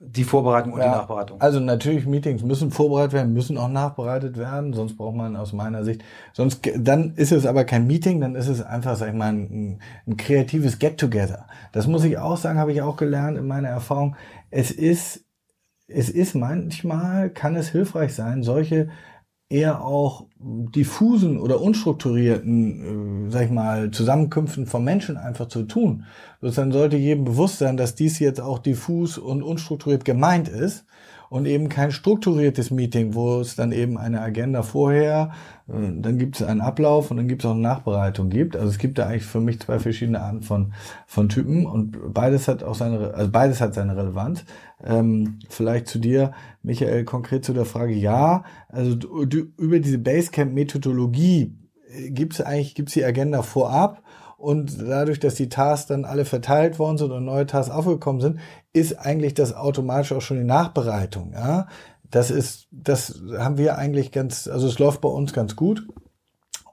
[0.02, 1.40] die Vorbereitung und ja, die Nachbereitung.
[1.42, 5.84] Also natürlich, Meetings müssen vorbereitet werden, müssen auch nachbereitet werden, sonst braucht man aus meiner
[5.84, 9.28] Sicht, sonst, dann ist es aber kein Meeting, dann ist es einfach, sag ich mal,
[9.32, 11.46] ein, ein kreatives Get-Together.
[11.72, 14.16] Das muss ich auch sagen, habe ich auch gelernt in meiner Erfahrung.
[14.50, 15.26] Es ist,
[15.86, 18.88] es ist manchmal, kann es hilfreich sein, solche
[19.50, 26.04] eher auch diffusen oder unstrukturierten, äh, sag ich mal, Zusammenkünften von Menschen einfach zu tun.
[26.40, 30.86] Dann sollte jedem bewusst sein, dass dies jetzt auch diffus und unstrukturiert gemeint ist
[31.30, 35.30] und eben kein strukturiertes Meeting, wo es dann eben eine Agenda vorher,
[35.68, 38.56] äh, dann gibt es einen Ablauf und dann gibt es auch eine Nachbereitung gibt.
[38.56, 40.74] Also es gibt da eigentlich für mich zwei verschiedene Arten von,
[41.06, 44.44] von Typen und beides hat auch seine, also beides hat seine Relevanz.
[44.84, 46.32] Ähm, vielleicht zu dir,
[46.64, 51.54] Michael, konkret zu der Frage, ja, also du, du, über diese Basecamp-Methodologie
[51.94, 54.02] äh, gibt es eigentlich, gibt es die Agenda vorab
[54.40, 58.40] und dadurch, dass die Tasks dann alle verteilt worden sind und neue Tasks aufgekommen sind,
[58.72, 61.32] ist eigentlich das automatisch auch schon die Nachbereitung.
[61.34, 61.68] Ja,
[62.10, 65.86] das ist, das haben wir eigentlich ganz, also es läuft bei uns ganz gut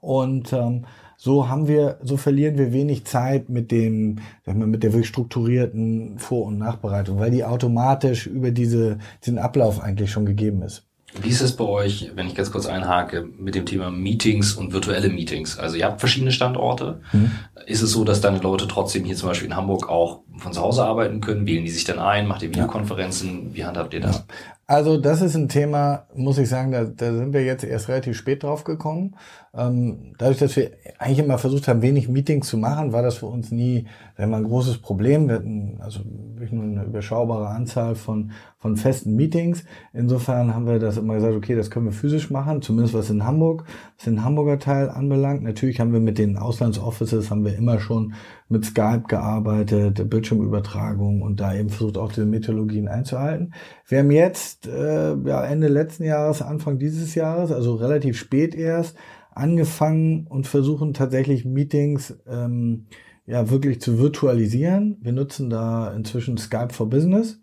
[0.00, 0.86] und ähm,
[1.18, 5.08] so haben wir, so verlieren wir wenig Zeit mit dem, sag mal, mit der wirklich
[5.08, 10.87] strukturierten Vor- und Nachbereitung, weil die automatisch über diese, diesen Ablauf eigentlich schon gegeben ist.
[11.20, 14.72] Wie ist es bei euch, wenn ich ganz kurz einhake, mit dem Thema Meetings und
[14.72, 15.58] virtuelle Meetings?
[15.58, 17.00] Also ihr habt verschiedene Standorte.
[17.12, 17.30] Mhm.
[17.66, 20.60] Ist es so, dass dann Leute trotzdem hier zum Beispiel in Hamburg auch von zu
[20.60, 21.46] Hause arbeiten können?
[21.46, 22.26] Wählen die sich dann ein?
[22.26, 23.54] Macht ihr Videokonferenzen?
[23.54, 24.24] Wie handhabt ihr das?
[24.66, 28.14] Also das ist ein Thema, muss ich sagen, da, da sind wir jetzt erst relativ
[28.16, 29.16] spät drauf gekommen.
[29.54, 33.26] Ähm, dadurch, dass wir eigentlich immer versucht haben, wenig Meetings zu machen, war das für
[33.26, 33.86] uns nie
[34.18, 35.28] sagen wir, ein großes Problem.
[35.28, 39.64] Wir hatten also wirklich nur eine überschaubare Anzahl von, von festen Meetings.
[39.92, 43.24] Insofern haben wir das immer gesagt, okay, das können wir physisch machen, zumindest was in
[43.24, 43.64] Hamburg,
[43.96, 45.44] was den Hamburger Teil anbelangt.
[45.44, 48.14] Natürlich haben wir mit den Auslandsoffices haben wir immer schon
[48.48, 53.54] mit Skype gearbeitet, Bildschirmübertragung und da eben versucht auch diese Methodologien einzuhalten.
[53.86, 58.96] Wir haben jetzt äh, ja, Ende letzten Jahres, Anfang dieses Jahres, also relativ spät erst,
[59.38, 62.86] angefangen und versuchen tatsächlich Meetings ähm,
[63.26, 64.98] ja wirklich zu virtualisieren.
[65.00, 67.40] Wir nutzen da inzwischen Skype for Business,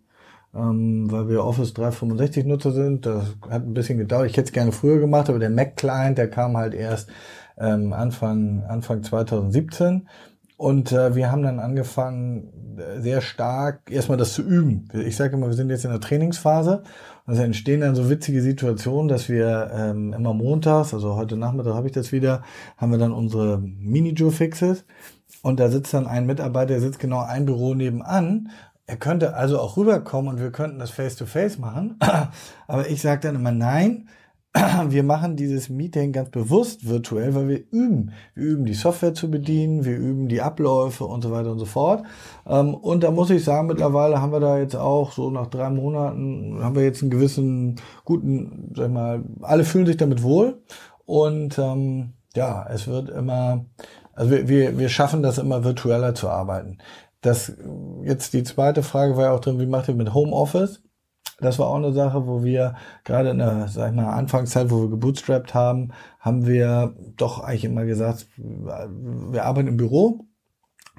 [0.53, 3.05] ähm, weil wir Office 365 Nutzer sind.
[3.05, 4.29] Das hat ein bisschen gedauert.
[4.29, 7.09] Ich hätte es gerne früher gemacht, aber der Mac Client, der kam halt erst
[7.57, 10.07] ähm, Anfang Anfang 2017.
[10.57, 14.87] Und äh, wir haben dann angefangen, äh, sehr stark erstmal das zu üben.
[14.93, 16.83] Ich sage immer, wir sind jetzt in der Trainingsphase.
[17.25, 21.87] Also entstehen dann so witzige Situationen, dass wir ähm, immer montags, also heute Nachmittag habe
[21.87, 22.43] ich das wieder,
[22.77, 24.85] haben wir dann unsere Mini-Joe-Fixes.
[25.41, 28.49] Und da sitzt dann ein Mitarbeiter, der sitzt genau ein Büro nebenan.
[28.87, 31.99] Er könnte also auch rüberkommen und wir könnten das face-to-face -face machen.
[32.67, 34.07] Aber ich sage dann immer, nein,
[34.87, 38.11] wir machen dieses Meeting ganz bewusst virtuell, weil wir üben.
[38.35, 41.65] Wir üben die Software zu bedienen, wir üben die Abläufe und so weiter und so
[41.65, 42.03] fort.
[42.47, 45.69] Ähm, und da muss ich sagen, mittlerweile haben wir da jetzt auch so nach drei
[45.69, 50.61] Monaten haben wir jetzt einen gewissen guten, sag ich mal, alle fühlen sich damit wohl.
[51.05, 53.65] Und ähm, ja, es wird immer,
[54.13, 56.77] also wir, wir, wir schaffen das immer virtueller zu arbeiten.
[57.21, 57.53] Das
[58.03, 60.84] jetzt die zweite Frage war ja auch drin, wie macht ihr mit Homeoffice?
[61.39, 64.83] Das war auch eine Sache, wo wir gerade in der, sag ich mal, Anfangszeit, wo
[64.83, 70.25] wir gebootstrapped haben, haben wir doch eigentlich immer gesagt, wir arbeiten im Büro.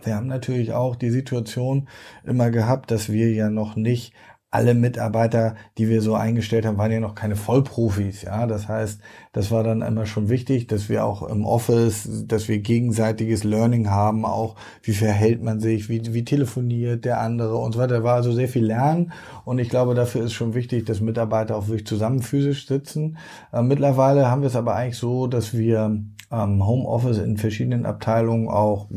[0.03, 1.89] Wir haben natürlich auch die Situation
[2.25, 4.13] immer gehabt, dass wir ja noch nicht
[4.51, 8.23] alle Mitarbeiter, die wir so eingestellt haben, waren ja noch keine Vollprofis.
[8.23, 9.01] Ja, das heißt,
[9.33, 13.91] das war dann immer schon wichtig, dass wir auch im Office, dass wir gegenseitiges Learning
[13.91, 17.99] haben, auch wie verhält man sich, wie, wie telefoniert der andere und so weiter.
[17.99, 19.13] Da war also sehr viel Lernen
[19.45, 23.19] und ich glaube, dafür ist schon wichtig, dass Mitarbeiter auch wirklich zusammen physisch sitzen.
[23.53, 28.49] Äh, mittlerweile haben wir es aber eigentlich so, dass wir ähm, Homeoffice in verschiedenen Abteilungen
[28.49, 28.89] auch,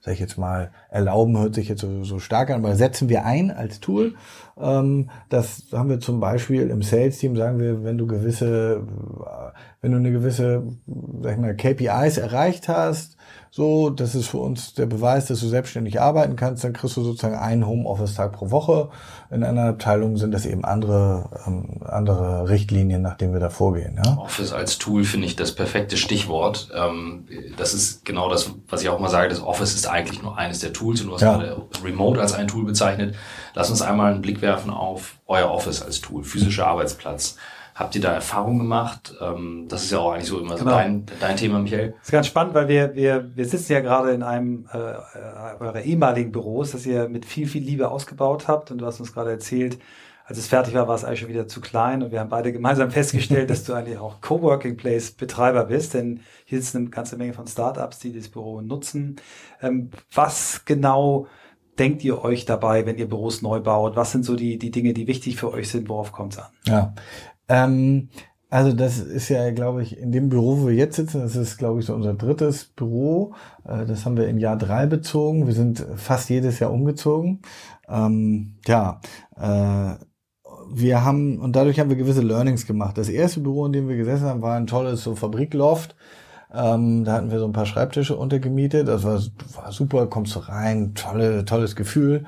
[0.00, 3.24] sag ich jetzt mal, erlauben, hört sich jetzt so, so stark an, aber setzen wir
[3.24, 4.14] ein als Tool.
[4.58, 8.86] Ähm, das haben wir zum Beispiel im Sales-Team, sagen wir, wenn du gewisse,
[9.80, 10.62] wenn du eine gewisse,
[11.22, 13.15] sag ich mal, KPIs erreicht hast,
[13.56, 17.02] so, das ist für uns der Beweis, dass du selbstständig arbeiten kannst, dann kriegst du
[17.02, 18.90] sozusagen einen Homeoffice-Tag pro Woche.
[19.30, 23.98] In einer Abteilung sind das eben andere, ähm, andere Richtlinien, nach denen wir da vorgehen.
[24.04, 24.18] Ja?
[24.18, 26.68] Office als Tool finde ich das perfekte Stichwort.
[26.74, 30.36] Ähm, das ist genau das, was ich auch mal sage, das Office ist eigentlich nur
[30.36, 31.38] eines der Tools und du hast ja.
[31.38, 33.14] gerade Remote als ein Tool bezeichnet.
[33.54, 37.36] Lass uns einmal einen Blick werfen auf euer Office als Tool, physischer Arbeitsplatz.
[37.76, 39.14] Habt ihr da Erfahrungen gemacht?
[39.20, 40.70] Ähm, das ist ja auch eigentlich so immer genau.
[40.70, 41.90] so dein, dein Thema, Michael.
[41.90, 44.78] Das ist ganz spannend, weil wir, wir, wir sitzen ja gerade in einem äh,
[45.60, 48.70] eurer ehemaligen Büros, das ihr mit viel, viel Liebe ausgebaut habt.
[48.70, 49.78] Und du hast uns gerade erzählt,
[50.24, 52.02] als es fertig war, war es eigentlich schon wieder zu klein.
[52.02, 56.20] Und wir haben beide gemeinsam festgestellt, dass du eigentlich auch Coworking Place Betreiber bist, denn
[56.46, 59.16] hier sitzen eine ganze Menge von Startups, die das Büro nutzen.
[59.60, 61.26] Ähm, was genau
[61.78, 63.96] denkt ihr euch dabei, wenn ihr Büros neu baut?
[63.96, 65.90] Was sind so die, die Dinge, die wichtig für euch sind?
[65.90, 66.50] Worauf kommt es an?
[66.64, 66.94] Ja,
[67.48, 68.08] ähm,
[68.48, 71.58] also das ist ja, glaube ich, in dem Büro, wo wir jetzt sitzen, das ist,
[71.58, 73.34] glaube ich, so unser drittes Büro.
[73.64, 75.46] Äh, das haben wir in Jahr drei bezogen.
[75.46, 77.42] Wir sind fast jedes Jahr umgezogen.
[77.88, 79.00] Ähm, ja,
[79.36, 79.96] äh,
[80.72, 82.98] wir haben, und dadurch haben wir gewisse Learnings gemacht.
[82.98, 85.96] Das erste Büro, in dem wir gesessen haben, war ein tolles so Fabrikloft.
[86.52, 88.88] Ähm, da hatten wir so ein paar Schreibtische untergemietet.
[88.88, 89.20] Das war,
[89.54, 92.24] war super, kommst du rein, tolle, tolles Gefühl.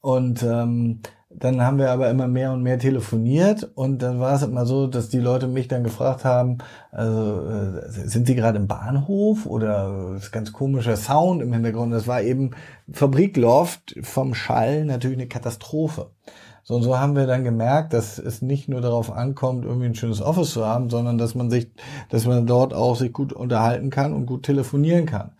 [0.00, 1.00] Und ähm,
[1.34, 4.86] dann haben wir aber immer mehr und mehr telefoniert und dann war es immer so,
[4.86, 6.58] dass die Leute mich dann gefragt haben,
[6.90, 11.92] also äh, sind Sie gerade im Bahnhof oder ist ganz komischer Sound im Hintergrund.
[11.92, 12.52] Das war eben
[12.90, 16.10] Fabrikloft vom Schall natürlich eine Katastrophe.
[16.64, 19.96] So und so haben wir dann gemerkt, dass es nicht nur darauf ankommt, irgendwie ein
[19.96, 21.72] schönes Office zu haben, sondern dass man sich,
[22.08, 25.32] dass man dort auch sich gut unterhalten kann und gut telefonieren kann.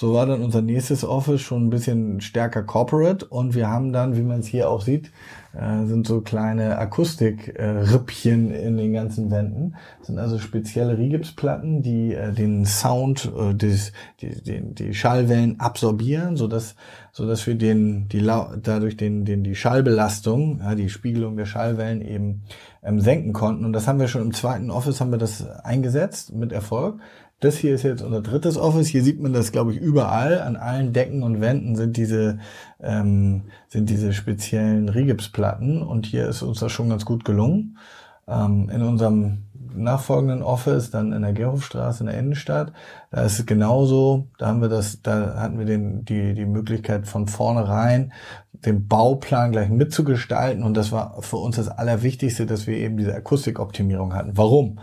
[0.00, 4.16] So war dann unser nächstes Office schon ein bisschen stärker corporate und wir haben dann,
[4.16, 5.10] wie man es hier auch sieht,
[5.54, 9.74] äh, sind so kleine Akustik-Rippchen in den ganzen Wänden.
[9.98, 13.76] Das sind also spezielle Rigipsplatten, die äh, den Sound, äh, die,
[14.20, 16.76] die, die Schallwellen absorbieren, so dass
[17.10, 22.42] so dass wir den die dadurch den den die Schallbelastung, die Spiegelung der Schallwellen eben
[22.84, 23.64] ähm, senken konnten.
[23.64, 27.00] Und das haben wir schon im zweiten Office haben wir das eingesetzt mit Erfolg.
[27.40, 28.88] Das hier ist jetzt unser drittes Office.
[28.88, 30.40] Hier sieht man das, glaube ich, überall.
[30.40, 32.38] An allen Decken und Wänden sind diese,
[32.80, 35.82] ähm, sind diese speziellen Rigipsplatten.
[35.82, 37.78] Und hier ist uns das schon ganz gut gelungen.
[38.26, 42.72] Ähm, in unserem nachfolgenden Office, dann in der Gerhofstraße in der Innenstadt,
[43.10, 44.26] da ist es genauso.
[44.38, 48.12] Da haben wir das, da hatten wir den, die, die Möglichkeit von vornherein
[48.52, 50.64] den Bauplan gleich mitzugestalten.
[50.64, 54.36] Und das war für uns das Allerwichtigste, dass wir eben diese Akustikoptimierung hatten.
[54.36, 54.80] Warum?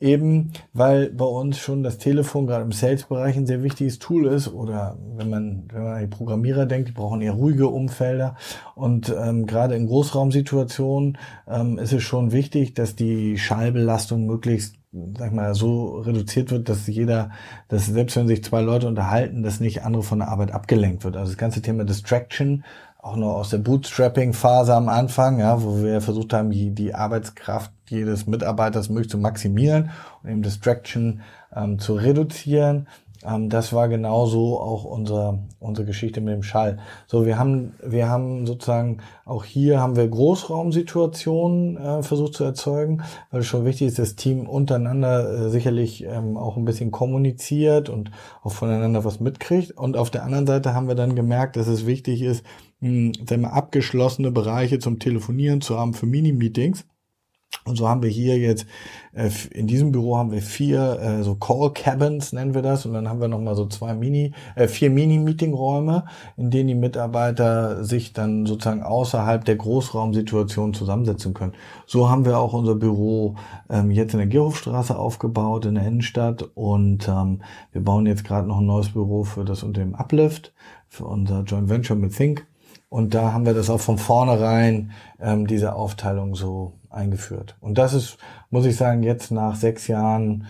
[0.00, 4.48] Eben weil bei uns schon das Telefon gerade im Sales-Bereich ein sehr wichtiges Tool ist
[4.48, 8.36] oder wenn man, wenn man an die Programmierer denkt, die brauchen eher ruhige Umfelder
[8.74, 14.76] und ähm, gerade in Großraumsituationen ähm, ist es schon wichtig, dass die Schallbelastung möglichst
[15.18, 17.30] sag mal, so reduziert wird, dass jeder,
[17.68, 21.16] dass selbst wenn sich zwei Leute unterhalten, dass nicht andere von der Arbeit abgelenkt wird.
[21.16, 22.64] Also das ganze Thema Distraction
[23.04, 27.70] auch noch aus der Bootstrapping-Phase am Anfang, ja, wo wir versucht haben, die, die Arbeitskraft
[27.88, 29.90] jedes Mitarbeiters möglich zu maximieren
[30.22, 31.20] und eben Distraction
[31.54, 32.86] ähm, zu reduzieren.
[33.24, 36.78] Ähm, das war genauso auch unser, unsere Geschichte mit dem Schall.
[37.06, 43.02] So, wir haben, wir haben sozusagen auch hier haben wir Großraumsituationen äh, versucht zu erzeugen,
[43.30, 47.88] weil es schon wichtig ist, das Team untereinander äh, sicherlich ähm, auch ein bisschen kommuniziert
[47.88, 48.10] und
[48.42, 49.72] auch voneinander was mitkriegt.
[49.72, 52.44] Und auf der anderen Seite haben wir dann gemerkt, dass es wichtig ist,
[52.80, 56.84] sagen wir, abgeschlossene Bereiche zum Telefonieren zu haben für Mini-Meetings.
[57.64, 58.66] Und so haben wir hier jetzt,
[59.14, 62.84] äh, in diesem Büro haben wir vier äh, so Call Cabins, nennen wir das.
[62.84, 66.04] Und dann haben wir nochmal so zwei Mini, äh, vier Mini-Meeting-Räume,
[66.36, 71.54] in denen die Mitarbeiter sich dann sozusagen außerhalb der Großraumsituation zusammensetzen können.
[71.86, 73.36] So haben wir auch unser Büro
[73.70, 76.42] ähm, jetzt in der Gerhofstraße aufgebaut, in der Innenstadt.
[76.54, 77.40] Und ähm,
[77.72, 80.52] wir bauen jetzt gerade noch ein neues Büro für das Unternehmen Uplift,
[80.88, 82.46] für unser Joint Venture mit Think.
[82.94, 87.56] Und da haben wir das auch von vornherein, ähm, diese Aufteilung so eingeführt.
[87.60, 88.18] Und das ist,
[88.50, 90.46] muss ich sagen, jetzt nach sechs Jahren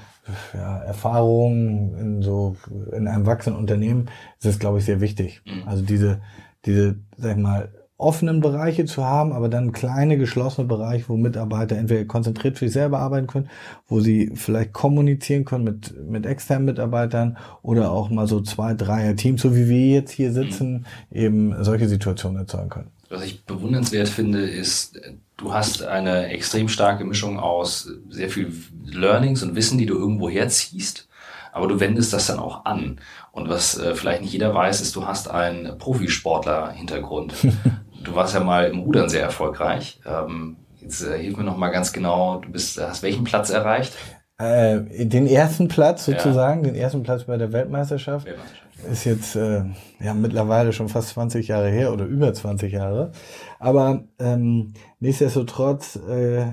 [0.54, 2.56] ja, Erfahrung in so
[2.92, 5.42] in einem wachsenden Unternehmen ist es, glaube ich, sehr wichtig.
[5.44, 5.68] Mhm.
[5.68, 6.20] Also diese,
[6.64, 11.76] diese, sag ich mal, offenen Bereiche zu haben, aber dann kleine geschlossene Bereiche, wo Mitarbeiter
[11.76, 13.48] entweder konzentriert für sich selber arbeiten können,
[13.86, 19.14] wo sie vielleicht kommunizieren können mit, mit externen Mitarbeitern oder auch mal so zwei, dreier
[19.14, 22.90] Teams, so wie wir jetzt hier sitzen, eben solche Situationen erzeugen können.
[23.10, 25.00] Was ich bewundernswert finde, ist,
[25.36, 28.52] du hast eine extrem starke Mischung aus sehr viel
[28.84, 31.08] Learnings und Wissen, die du irgendwo herziehst
[31.54, 32.98] aber du wendest das dann auch an.
[33.30, 37.32] Und was äh, vielleicht nicht jeder weiß, ist, du hast einen Profisportler-Hintergrund.
[38.04, 40.00] du warst ja mal im Rudern sehr erfolgreich.
[40.04, 43.92] Ähm, jetzt äh, hilf mir noch mal ganz genau, du bist, hast welchen Platz erreicht?
[44.36, 46.72] Äh, den ersten Platz sozusagen, ja.
[46.72, 48.26] den ersten Platz bei der Weltmeisterschaft.
[48.26, 48.63] Weltmeisterschaft.
[48.90, 49.64] Ist jetzt äh,
[50.00, 53.12] ja mittlerweile schon fast 20 Jahre her oder über 20 Jahre.
[53.58, 56.52] Aber ähm, nichtsdestotrotz äh,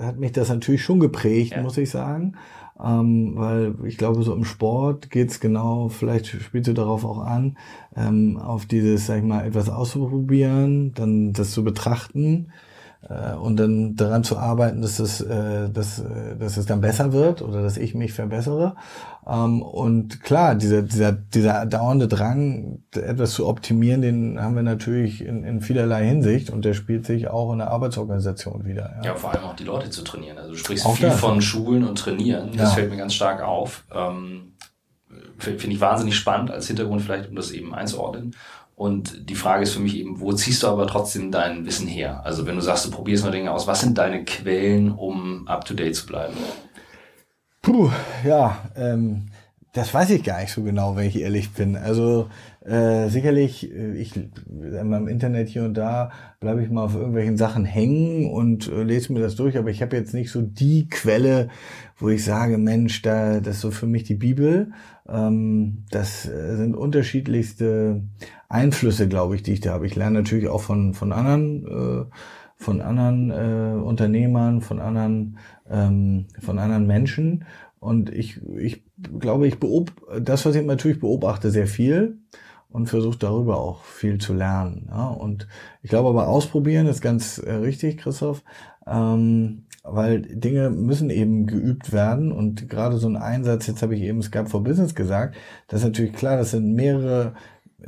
[0.00, 1.62] hat mich das natürlich schon geprägt, ja.
[1.62, 2.36] muss ich sagen.
[2.82, 7.58] Ähm, weil ich glaube, so im Sport geht's genau, vielleicht spielst du darauf auch an,
[7.94, 12.52] ähm, auf dieses, sag ich mal, etwas auszuprobieren, dann das zu betrachten
[13.08, 17.40] und dann daran zu arbeiten, dass es, äh, dass, äh, dass es dann besser wird
[17.40, 18.76] oder dass ich mich verbessere.
[19.26, 25.24] Ähm, und klar, dieser, dieser, dieser dauernde Drang, etwas zu optimieren, den haben wir natürlich
[25.24, 28.96] in, in vielerlei Hinsicht und der spielt sich auch in der Arbeitsorganisation wieder.
[28.98, 30.36] Ja, ja vor allem auch die Leute zu trainieren.
[30.36, 31.20] Also du sprichst auch viel das.
[31.20, 32.50] von Schulen und Trainieren.
[32.52, 32.74] Das ja.
[32.76, 33.84] fällt mir ganz stark auf.
[33.94, 34.52] Ähm,
[35.38, 38.36] Finde ich wahnsinnig spannend als Hintergrund vielleicht, um das eben einzuordnen.
[38.80, 42.24] Und die Frage ist für mich eben, wo ziehst du aber trotzdem dein Wissen her?
[42.24, 45.94] Also wenn du sagst, du probierst mal Dinge aus, was sind deine Quellen, um up-to-date
[45.94, 46.32] zu bleiben?
[47.60, 47.90] Puh,
[48.24, 49.26] ja, ähm,
[49.74, 51.76] das weiß ich gar nicht so genau, wenn ich ehrlich bin.
[51.76, 52.30] Also
[52.64, 57.66] äh, sicherlich, äh, ich im Internet hier und da bleibe ich mal auf irgendwelchen Sachen
[57.66, 61.50] hängen und äh, lese mir das durch, aber ich habe jetzt nicht so die Quelle,
[61.98, 64.72] wo ich sage, Mensch, da das ist so für mich die Bibel.
[65.06, 68.04] Ähm, das äh, sind unterschiedlichste
[68.50, 69.86] Einflüsse, glaube ich, die ich da habe.
[69.86, 72.04] Ich lerne natürlich auch von von anderen äh,
[72.56, 75.38] von anderen äh, Unternehmern, von anderen
[75.70, 77.46] ähm, von anderen Menschen
[77.80, 78.84] und ich, ich
[79.18, 82.18] glaube, ich beobachte, das, was ich natürlich beobachte, sehr viel
[82.68, 84.86] und versuche darüber auch viel zu lernen.
[84.90, 85.08] Ja?
[85.08, 85.48] Und
[85.82, 88.44] ich glaube aber, ausprobieren ist ganz äh, richtig, Christoph,
[88.86, 94.02] ähm, weil Dinge müssen eben geübt werden und gerade so ein Einsatz, jetzt habe ich
[94.02, 95.36] eben Skype for Business gesagt,
[95.68, 97.32] das ist natürlich klar, das sind mehrere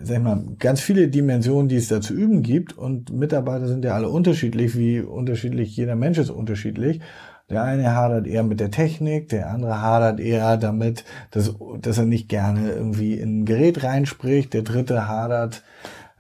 [0.01, 3.85] sag ich mal, ganz viele Dimensionen, die es da zu üben gibt und Mitarbeiter sind
[3.85, 7.01] ja alle unterschiedlich, wie unterschiedlich jeder Mensch ist unterschiedlich
[7.53, 12.07] der eine hadert eher mit der Technik, der andere hadert eher damit, dass, dass er
[12.07, 14.55] nicht gerne irgendwie in ein Gerät reinspricht.
[14.55, 15.63] Der dritte hadert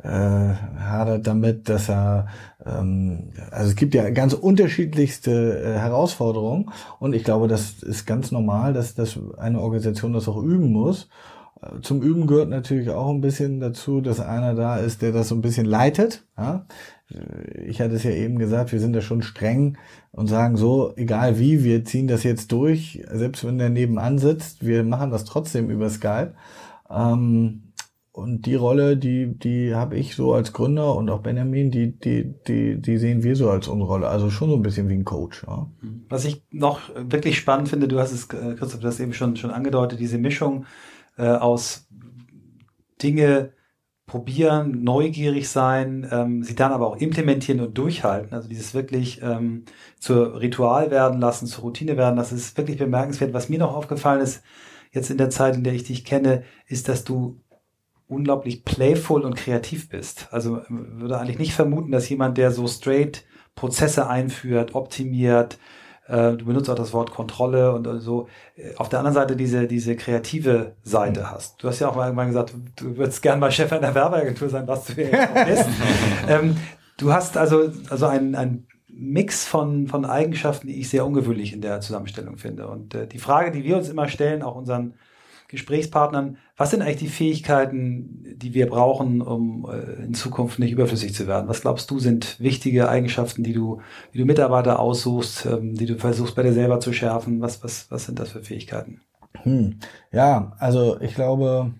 [0.02, 2.26] äh, hadert damit, dass er
[2.66, 8.30] ähm, also es gibt ja ganz unterschiedlichste äh, Herausforderungen und ich glaube, das ist ganz
[8.30, 11.08] normal, dass, dass eine Organisation das auch üben muss.
[11.82, 15.36] Zum Üben gehört natürlich auch ein bisschen dazu, dass einer da ist, der das so
[15.36, 16.24] ein bisschen leitet.
[16.36, 16.66] Ja?
[17.66, 19.78] ich hatte es ja eben gesagt, wir sind da schon streng
[20.12, 24.64] und sagen so, egal wie, wir ziehen das jetzt durch, selbst wenn der nebenan sitzt,
[24.64, 26.34] wir machen das trotzdem über Skype.
[26.90, 27.72] Ähm,
[28.14, 32.34] und die Rolle, die, die habe ich so als Gründer und auch Benjamin, die, die,
[32.46, 34.08] die, die sehen wir so als unsere Rolle.
[34.08, 35.44] Also schon so ein bisschen wie ein Coach.
[35.46, 35.70] Ja.
[36.10, 39.36] Was ich noch wirklich spannend finde, du hast es, äh, Christoph, du hast eben schon,
[39.36, 40.66] schon angedeutet, diese Mischung
[41.22, 41.86] äh, aus
[43.02, 43.52] Dinge,
[44.06, 48.34] probieren, neugierig sein, ähm, sie dann aber auch implementieren und durchhalten.
[48.34, 49.64] Also dieses wirklich ähm,
[49.98, 53.32] zur Ritual werden lassen, zur Routine werden, das ist wirklich bemerkenswert.
[53.32, 54.42] Was mir noch aufgefallen ist,
[54.90, 57.40] jetzt in der Zeit, in der ich dich kenne, ist, dass du
[58.08, 60.28] unglaublich playful und kreativ bist.
[60.30, 65.58] Also würde eigentlich nicht vermuten, dass jemand, der so straight Prozesse einführt, optimiert,
[66.08, 68.28] äh, du benutzt auch das Wort Kontrolle und so.
[68.56, 71.30] Äh, auf der anderen Seite diese, diese kreative Seite mhm.
[71.30, 71.62] hast.
[71.62, 74.66] Du hast ja auch mal irgendwann gesagt, du würdest gern mal Chef einer Werbeagentur sein,
[74.66, 75.68] was du ja bist.
[76.28, 76.56] ähm,
[76.98, 81.60] du hast also, also ein, ein Mix von, von Eigenschaften, die ich sehr ungewöhnlich in
[81.60, 82.66] der Zusammenstellung finde.
[82.68, 84.94] Und äh, die Frage, die wir uns immer stellen, auch unseren
[85.48, 91.12] Gesprächspartnern, was sind eigentlich die Fähigkeiten, die wir brauchen, um äh, in Zukunft nicht überflüssig
[91.12, 91.48] zu werden?
[91.48, 93.80] Was glaubst du sind wichtige Eigenschaften, die du,
[94.12, 97.40] wie du Mitarbeiter aussuchst, ähm, die du versuchst bei dir selber zu schärfen?
[97.40, 99.00] Was, was, was sind das für Fähigkeiten?
[99.42, 99.80] Hm.
[100.12, 101.74] Ja, also ich glaube,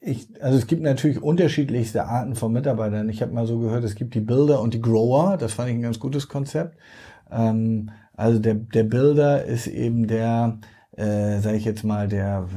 [0.00, 3.08] ich, also es gibt natürlich unterschiedlichste Arten von Mitarbeitern.
[3.08, 5.36] Ich habe mal so gehört, es gibt die Builder und die Grower.
[5.36, 6.76] Das fand ich ein ganz gutes Konzept.
[7.30, 10.58] Ähm, Also der, der Builder ist eben der,
[10.98, 12.48] äh, sage ich jetzt mal, der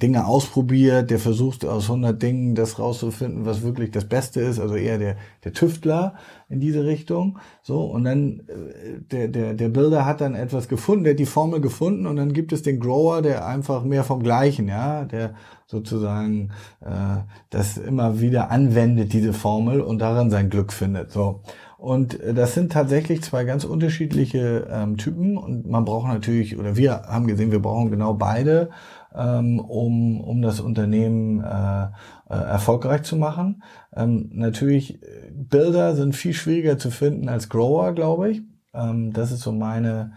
[0.00, 4.76] Dinge ausprobiert, der versucht aus 100 Dingen das rauszufinden, was wirklich das Beste ist, also
[4.76, 6.14] eher der, der Tüftler
[6.48, 7.38] in diese Richtung.
[7.60, 11.26] So und dann äh, der der der Builder hat dann etwas gefunden, der hat die
[11.26, 15.34] Formel gefunden und dann gibt es den Grower, der einfach mehr vom Gleichen, ja, der
[15.66, 17.20] sozusagen äh,
[17.50, 21.12] das immer wieder anwendet diese Formel und darin sein Glück findet.
[21.12, 21.40] So
[21.82, 26.76] und äh, das sind tatsächlich zwei ganz unterschiedliche ähm, Typen und man braucht natürlich, oder
[26.76, 28.70] wir haben gesehen, wir brauchen genau beide,
[29.12, 31.88] ähm, um, um das Unternehmen äh, äh,
[32.28, 33.64] erfolgreich zu machen.
[33.96, 35.00] Ähm, natürlich,
[35.32, 38.42] Bilder sind viel schwieriger zu finden als Grower, glaube ich.
[38.72, 40.12] Ähm, das ist so meine,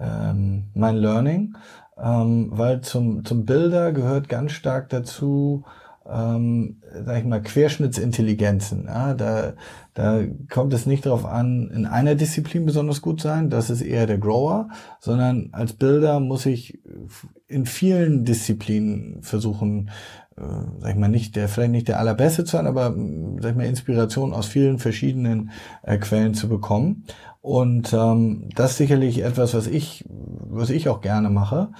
[0.00, 1.54] ähm, mein Learning,
[2.02, 5.64] ähm, weil zum, zum Bilder gehört ganz stark dazu,
[6.12, 8.84] ähm, sag ich mal, Querschnittsintelligenzen.
[8.86, 9.54] Ja, da,
[9.94, 14.06] da kommt es nicht darauf an, in einer Disziplin besonders gut sein, das ist eher
[14.06, 14.68] der Grower,
[15.00, 16.80] sondern als Bilder muss ich
[17.48, 19.90] in vielen Disziplinen versuchen,
[20.36, 20.42] äh,
[20.78, 22.94] sag ich mal, nicht der, vielleicht nicht der allerbeste zu sein, aber
[23.40, 25.50] sag ich mal, Inspiration aus vielen verschiedenen
[25.82, 27.04] äh, Quellen zu bekommen.
[27.40, 31.70] Und ähm, das ist sicherlich etwas, was ich, was ich auch gerne mache.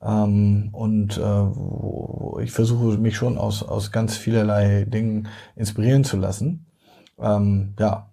[0.00, 6.66] Ähm, und äh, ich versuche mich schon aus, aus ganz vielerlei Dingen inspirieren zu lassen.
[7.18, 8.10] Ähm, ja.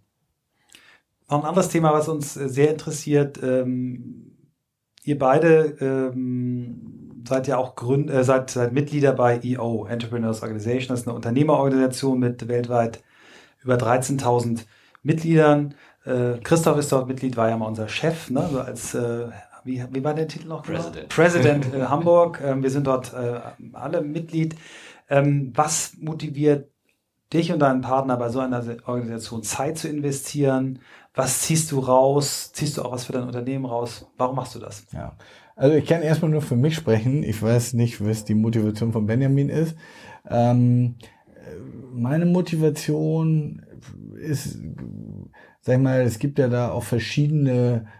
[1.29, 3.39] Noch ein anderes Thema, was uns sehr interessiert.
[3.41, 4.31] Ähm,
[5.03, 10.89] ihr beide ähm, seid ja auch Gründ äh, seid, seid Mitglieder bei EO, Entrepreneurs Organization.
[10.89, 13.03] Das ist eine Unternehmerorganisation mit weltweit
[13.63, 14.65] über 13.000
[15.03, 15.75] Mitgliedern.
[16.05, 18.47] Äh, Christoph ist dort Mitglied, war ja mal unser Chef, ne?
[18.51, 19.27] so als äh,
[19.65, 20.63] wie, wie war der Titel noch?
[20.63, 21.09] President.
[21.09, 22.39] President äh, Hamburg.
[22.43, 23.39] Ähm, wir sind dort äh,
[23.73, 24.55] alle Mitglied.
[25.09, 26.69] Ähm, was motiviert
[27.33, 30.79] dich und deinen Partner bei so einer Organisation Zeit zu investieren?
[31.15, 32.51] Was ziehst du raus?
[32.53, 34.07] Ziehst du auch was für dein Unternehmen raus?
[34.17, 34.85] Warum machst du das?
[34.91, 35.17] Ja,
[35.55, 37.23] also ich kann erstmal nur für mich sprechen.
[37.23, 39.75] Ich weiß nicht, was die Motivation von Benjamin ist.
[40.29, 40.95] Ähm,
[41.91, 43.65] meine Motivation
[44.19, 44.59] ist,
[45.61, 47.94] sag ich mal, es gibt ja da auch verschiedene äh,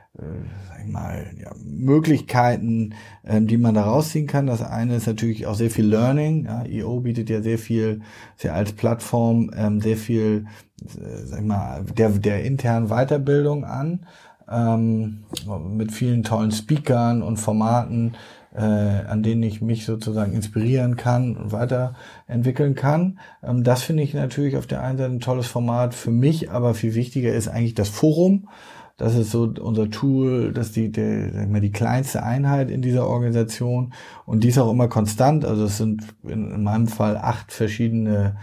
[0.68, 2.94] sag ich mal, ja, Möglichkeiten,
[3.26, 4.48] ähm, die man da rausziehen kann.
[4.48, 6.46] Das eine ist natürlich auch sehr viel Learning.
[6.46, 8.02] Ja, EO bietet ja sehr viel,
[8.38, 10.46] sehr als Plattform ähm, sehr viel,
[10.84, 14.06] äh, sag mal, der, der internen Weiterbildung an,
[14.50, 15.24] ähm,
[15.70, 18.14] mit vielen tollen Speakern und Formaten,
[18.54, 23.20] äh, an denen ich mich sozusagen inspirieren kann und weiterentwickeln kann.
[23.44, 26.74] Ähm, das finde ich natürlich auf der einen Seite ein tolles Format für mich, aber
[26.74, 28.48] viel wichtiger ist eigentlich das Forum.
[28.98, 33.94] Das ist so unser Tool, das ist die, der, die kleinste Einheit in dieser Organisation
[34.26, 35.44] und die ist auch immer konstant.
[35.44, 38.38] Also es sind in, in meinem Fall acht verschiedene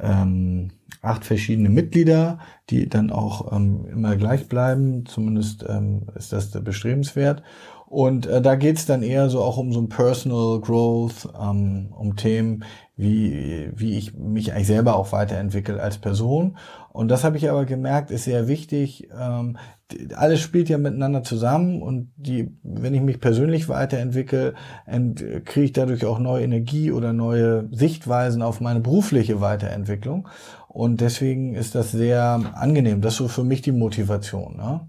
[0.00, 0.70] ähm,
[1.02, 2.38] acht verschiedene Mitglieder,
[2.70, 5.06] die dann auch ähm, immer gleich bleiben.
[5.06, 7.42] Zumindest ähm, ist das bestrebenswert.
[7.86, 12.16] Und äh, da geht's dann eher so auch um so ein Personal Growth, ähm, um
[12.16, 12.64] Themen,
[12.96, 16.58] wie, wie ich mich eigentlich selber auch weiterentwickle als Person.
[16.92, 19.08] Und das habe ich aber gemerkt, ist sehr wichtig.
[19.18, 19.56] Ähm,
[20.14, 24.54] alles spielt ja miteinander zusammen und die, wenn ich mich persönlich weiterentwickle,
[25.44, 30.28] kriege ich dadurch auch neue Energie oder neue Sichtweisen auf meine berufliche Weiterentwicklung.
[30.68, 33.00] Und deswegen ist das sehr angenehm.
[33.00, 34.56] Das ist so für mich die Motivation.
[34.56, 34.86] Ne?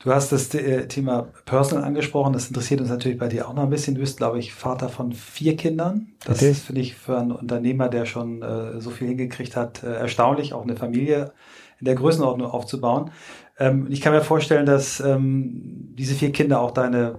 [0.00, 2.32] Du hast das äh, Thema Personal angesprochen.
[2.32, 3.94] Das interessiert uns natürlich bei dir auch noch ein bisschen.
[3.94, 6.12] Du bist, glaube ich, Vater von vier Kindern.
[6.24, 6.54] Das okay.
[6.54, 10.62] finde ich für einen Unternehmer, der schon äh, so viel hingekriegt hat, äh, erstaunlich, auch
[10.62, 11.32] eine Familie
[11.80, 13.10] in der Größenordnung aufzubauen.
[13.58, 17.18] Ähm, ich kann mir vorstellen, dass ähm, diese vier Kinder auch deine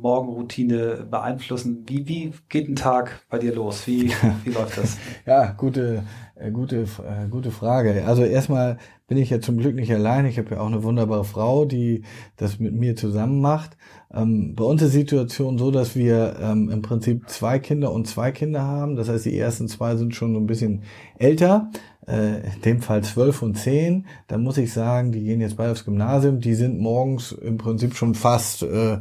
[0.00, 1.84] Morgenroutine beeinflussen.
[1.86, 3.86] Wie, wie geht ein Tag bei dir los?
[3.86, 4.12] Wie,
[4.44, 4.98] wie läuft das?
[5.26, 6.04] ja, gute,
[6.36, 8.04] äh, gute, äh, gute Frage.
[8.06, 10.26] Also erstmal bin ich ja zum Glück nicht allein.
[10.26, 12.02] Ich habe ja auch eine wunderbare Frau, die
[12.36, 13.76] das mit mir zusammen macht.
[14.12, 18.06] Ähm, bei uns ist die Situation so, dass wir ähm, im Prinzip zwei Kinder und
[18.06, 18.96] zwei Kinder haben.
[18.96, 20.82] Das heißt, die ersten zwei sind schon so ein bisschen
[21.18, 21.70] älter.
[22.08, 24.06] Äh, in dem Fall zwölf und zehn.
[24.28, 26.40] Da muss ich sagen, die gehen jetzt beide aufs Gymnasium.
[26.40, 28.98] Die sind morgens im Prinzip schon fast, äh, äh,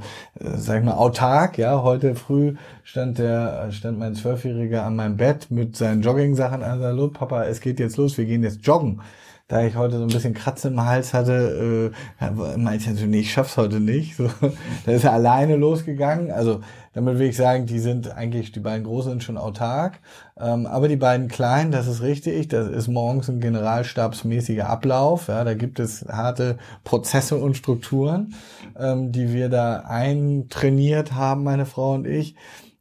[0.57, 1.57] sag ich mal, autark.
[1.57, 6.81] Ja, heute früh stand der, stand mein Zwölfjähriger an meinem Bett mit seinen Jogging-Sachen an.
[6.81, 8.17] Hallo, Papa, es geht jetzt los.
[8.17, 9.01] Wir gehen jetzt joggen
[9.47, 13.31] da ich heute so ein bisschen Kratzen im Hals hatte, äh, meinte ich nee, ich
[13.31, 14.17] schaff's heute nicht.
[14.17, 14.29] So,
[14.85, 16.31] da ist er alleine losgegangen.
[16.31, 16.61] Also
[16.97, 19.99] damit will ich sagen, die sind eigentlich, die beiden Großen sind schon autark.
[20.35, 25.27] Ähm, aber die beiden Kleinen, das ist richtig, das ist morgens ein generalstabsmäßiger Ablauf.
[25.27, 28.33] Ja, da gibt es harte Prozesse und Strukturen,
[28.79, 32.33] ähm, die wir da eintrainiert haben, meine Frau und ich.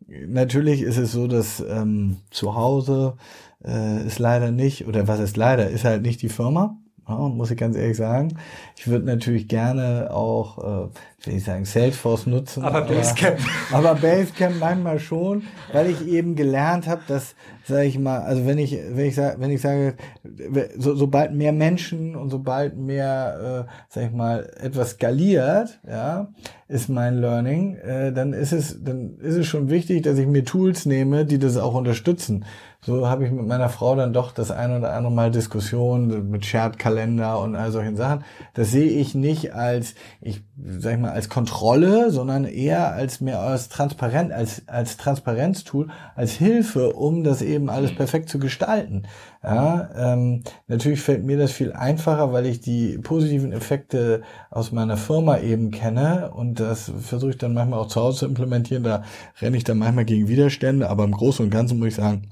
[0.09, 3.19] Natürlich ist es so, dass ähm, zu Hause
[3.63, 6.79] äh, ist leider nicht, oder was ist leider, ist halt nicht die Firma.
[7.07, 8.39] Ja, muss ich ganz ehrlich sagen.
[8.77, 10.89] Ich würde natürlich gerne auch, äh,
[11.27, 12.63] will ich sagen, Salesforce nutzen.
[12.63, 13.39] Aber Basecamp.
[13.73, 18.59] Aber Basecamp manchmal schon, weil ich eben gelernt habe, dass, sage ich mal, also wenn
[18.59, 19.95] ich, wenn ich sage, wenn ich sage,
[20.77, 26.29] so, sobald mehr Menschen und sobald mehr, äh, sag ich mal, etwas skaliert, ja,
[26.69, 30.45] ist mein Learning, äh, dann ist es, dann ist es schon wichtig, dass ich mir
[30.45, 32.45] Tools nehme, die das auch unterstützen
[32.87, 36.47] so habe ich mit meiner Frau dann doch das ein oder andere Mal Diskussionen mit
[36.47, 38.23] Shared-Kalender und all solchen Sachen.
[38.55, 40.45] Das sehe ich nicht als, ich
[40.79, 46.33] sag ich mal, als Kontrolle, sondern eher als mehr als transparent, als, als Transparenztool, als
[46.33, 47.97] Hilfe, um das eben alles mhm.
[47.97, 49.05] perfekt zu gestalten.
[49.43, 54.97] Ja, ähm, natürlich fällt mir das viel einfacher, weil ich die positiven Effekte aus meiner
[54.97, 58.83] Firma eben kenne und das versuche ich dann manchmal auch zu Hause zu implementieren.
[58.83, 59.03] Da
[59.41, 62.29] renne ich dann manchmal gegen Widerstände, aber im Großen und Ganzen muss ich sagen,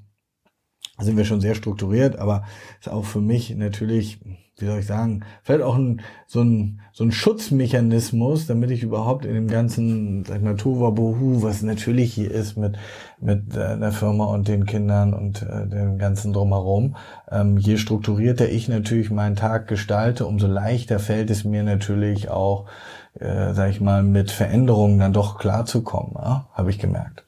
[0.98, 2.44] sind wir schon sehr strukturiert, aber
[2.80, 4.20] ist auch für mich natürlich,
[4.58, 9.24] wie soll ich sagen, vielleicht auch ein, so, ein, so ein Schutzmechanismus, damit ich überhaupt
[9.24, 12.76] in dem ganzen, sag ich mal, Tohuwabohu, was natürlich hier ist mit,
[13.20, 16.94] mit äh, der Firma und den Kindern und äh, dem ganzen Drumherum,
[17.30, 22.66] ähm, je strukturierter ich natürlich meinen Tag gestalte, umso leichter fällt es mir natürlich auch,
[23.18, 26.46] äh, sag ich mal, mit Veränderungen dann doch klarzukommen, ja?
[26.52, 27.23] habe ich gemerkt.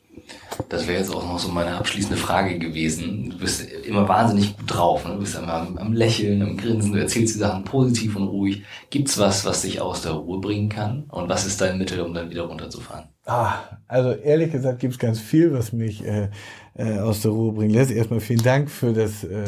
[0.69, 3.31] Das wäre jetzt auch noch so meine abschließende Frage gewesen.
[3.31, 5.15] Du bist immer wahnsinnig gut drauf, ne?
[5.15, 8.65] du bist immer am, am, Lächeln, am Grinsen, du erzählst die Sachen positiv und ruhig.
[8.91, 11.05] Gibt's was, was dich aus der Ruhe bringen kann?
[11.11, 13.09] Und was ist dein Mittel, um dann wieder runterzufahren?
[13.25, 13.55] Ah,
[13.89, 16.31] also ehrlich gesagt gibt's ganz viel, was mich äh,
[16.75, 17.91] äh, aus der Ruhe bringen lässt.
[17.91, 19.47] Erstmal vielen Dank für das, äh,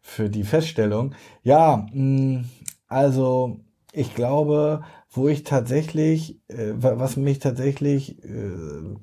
[0.00, 1.14] für die Feststellung.
[1.42, 2.44] Ja, mh,
[2.88, 3.60] also
[3.92, 8.96] ich glaube, wo ich tatsächlich, äh, was mich tatsächlich äh,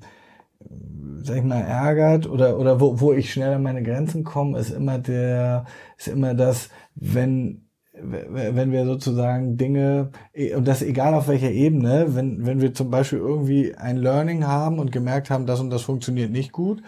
[1.22, 4.70] sag ich mal, ärgert oder, oder wo, wo ich schnell an meine Grenzen komme, ist
[4.70, 5.64] immer der,
[5.96, 10.10] ist immer das, wenn, wenn wir sozusagen Dinge,
[10.56, 14.78] und das egal auf welcher Ebene, wenn, wenn wir zum Beispiel irgendwie ein Learning haben
[14.78, 16.82] und gemerkt haben, das und das funktioniert nicht gut,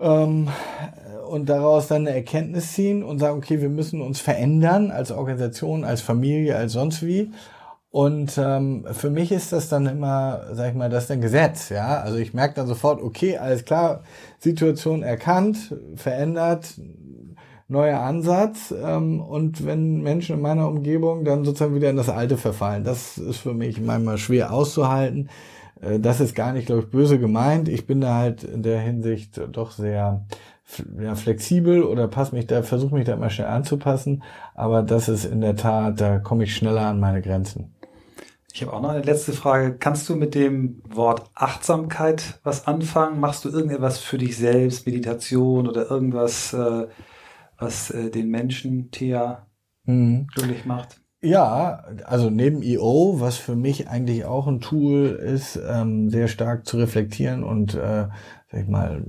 [0.00, 0.48] ähm,
[1.28, 5.84] und daraus dann eine Erkenntnis ziehen und sagen, okay, wir müssen uns verändern als Organisation,
[5.84, 7.30] als Familie, als sonst wie.
[7.92, 11.68] Und ähm, für mich ist das dann immer, sag ich mal, das ist ein Gesetz,
[11.68, 12.00] ja.
[12.00, 14.02] Also ich merke dann sofort, okay, alles klar,
[14.38, 16.74] Situation erkannt, verändert,
[17.68, 18.72] neuer Ansatz.
[18.82, 23.18] Ähm, und wenn Menschen in meiner Umgebung dann sozusagen wieder in das Alte verfallen, das
[23.18, 25.28] ist für mich manchmal schwer auszuhalten.
[25.82, 27.68] Äh, das ist gar nicht, glaube ich, böse gemeint.
[27.68, 30.24] Ich bin da halt in der Hinsicht doch sehr
[30.98, 34.22] ja, flexibel oder pass mich da, versuche mich da immer schnell anzupassen.
[34.54, 37.74] Aber das ist in der Tat, da komme ich schneller an meine Grenzen.
[38.54, 39.76] Ich habe auch noch eine letzte Frage.
[39.78, 43.18] Kannst du mit dem Wort Achtsamkeit was anfangen?
[43.18, 46.86] Machst du irgendetwas für dich selbst, Meditation oder irgendwas, äh,
[47.56, 49.46] was äh, den Menschen, Thea,
[49.84, 50.26] mhm.
[50.34, 51.00] glücklich macht?
[51.24, 56.66] Ja, also neben EO, was für mich eigentlich auch ein Tool ist, ähm, sehr stark
[56.66, 58.08] zu reflektieren und äh,
[58.50, 59.02] sag ich mal,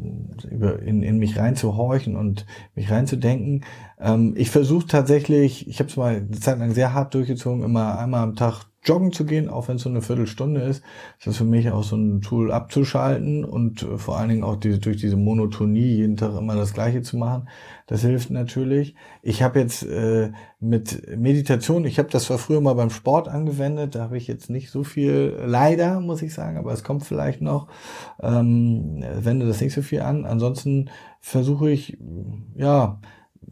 [0.50, 3.66] über, in, in mich reinzuhorchen und mich reinzudenken.
[4.00, 7.98] Ähm, ich versuche tatsächlich, ich habe es mal eine Zeit lang sehr hart durchgezogen, immer
[8.00, 10.84] einmal am Tag joggen zu gehen, auch wenn es so eine Viertelstunde ist.
[11.20, 14.56] Das ist für mich auch so ein Tool abzuschalten und äh, vor allen Dingen auch
[14.56, 17.48] diese, durch diese Monotonie jeden Tag immer das Gleiche zu machen.
[17.88, 18.96] Das hilft natürlich.
[19.22, 23.96] Ich habe jetzt äh, mit Meditation, ich habe das zwar früher mal beim Sport angewendet,
[23.96, 27.42] da habe ich jetzt nicht so viel, leider muss ich sagen, aber es kommt vielleicht
[27.42, 27.68] noch,
[28.22, 30.26] ähm, wende das nicht so viel an.
[30.26, 31.98] Ansonsten versuche ich,
[32.56, 33.00] ja,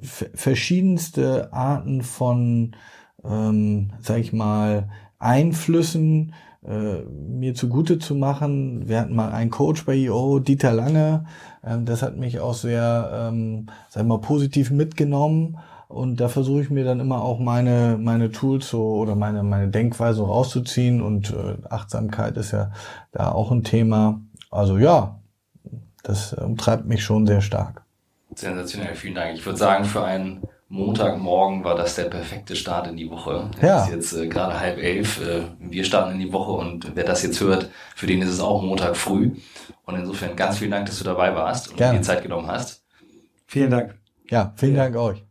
[0.02, 2.76] verschiedenste Arten von,
[3.24, 4.90] ähm, sag ich mal,
[5.22, 8.88] Einflüssen äh, mir zugute zu machen.
[8.88, 11.26] Wir hatten mal einen Coach bei IO, Dieter Lange.
[11.64, 15.58] Ähm, das hat mich auch sehr, ähm, sag mal, positiv mitgenommen.
[15.88, 19.70] Und da versuche ich mir dann immer auch meine, meine Tools so oder meine, meine
[19.70, 21.02] Denkweise rauszuziehen.
[21.02, 22.72] Und äh, Achtsamkeit ist ja
[23.12, 24.22] da auch ein Thema.
[24.52, 25.20] Also ja,
[26.04, 27.84] das umtreibt mich schon sehr stark.
[28.36, 29.34] Sensationell, vielen Dank.
[29.34, 30.42] Ich würde sagen, für einen
[30.72, 33.52] Montagmorgen war das der perfekte Start in die Woche.
[33.62, 33.82] Ja.
[33.82, 35.20] Es ist jetzt äh, gerade halb elf.
[35.22, 38.40] Äh, wir starten in die Woche und wer das jetzt hört, für den ist es
[38.40, 39.32] auch Montag früh.
[39.86, 41.98] Und insofern ganz vielen Dank, dass du dabei warst und Gerne.
[41.98, 42.86] dir Zeit genommen hast.
[43.48, 43.96] Vielen Dank.
[44.30, 44.84] Ja, vielen ja.
[44.84, 45.26] Dank euch.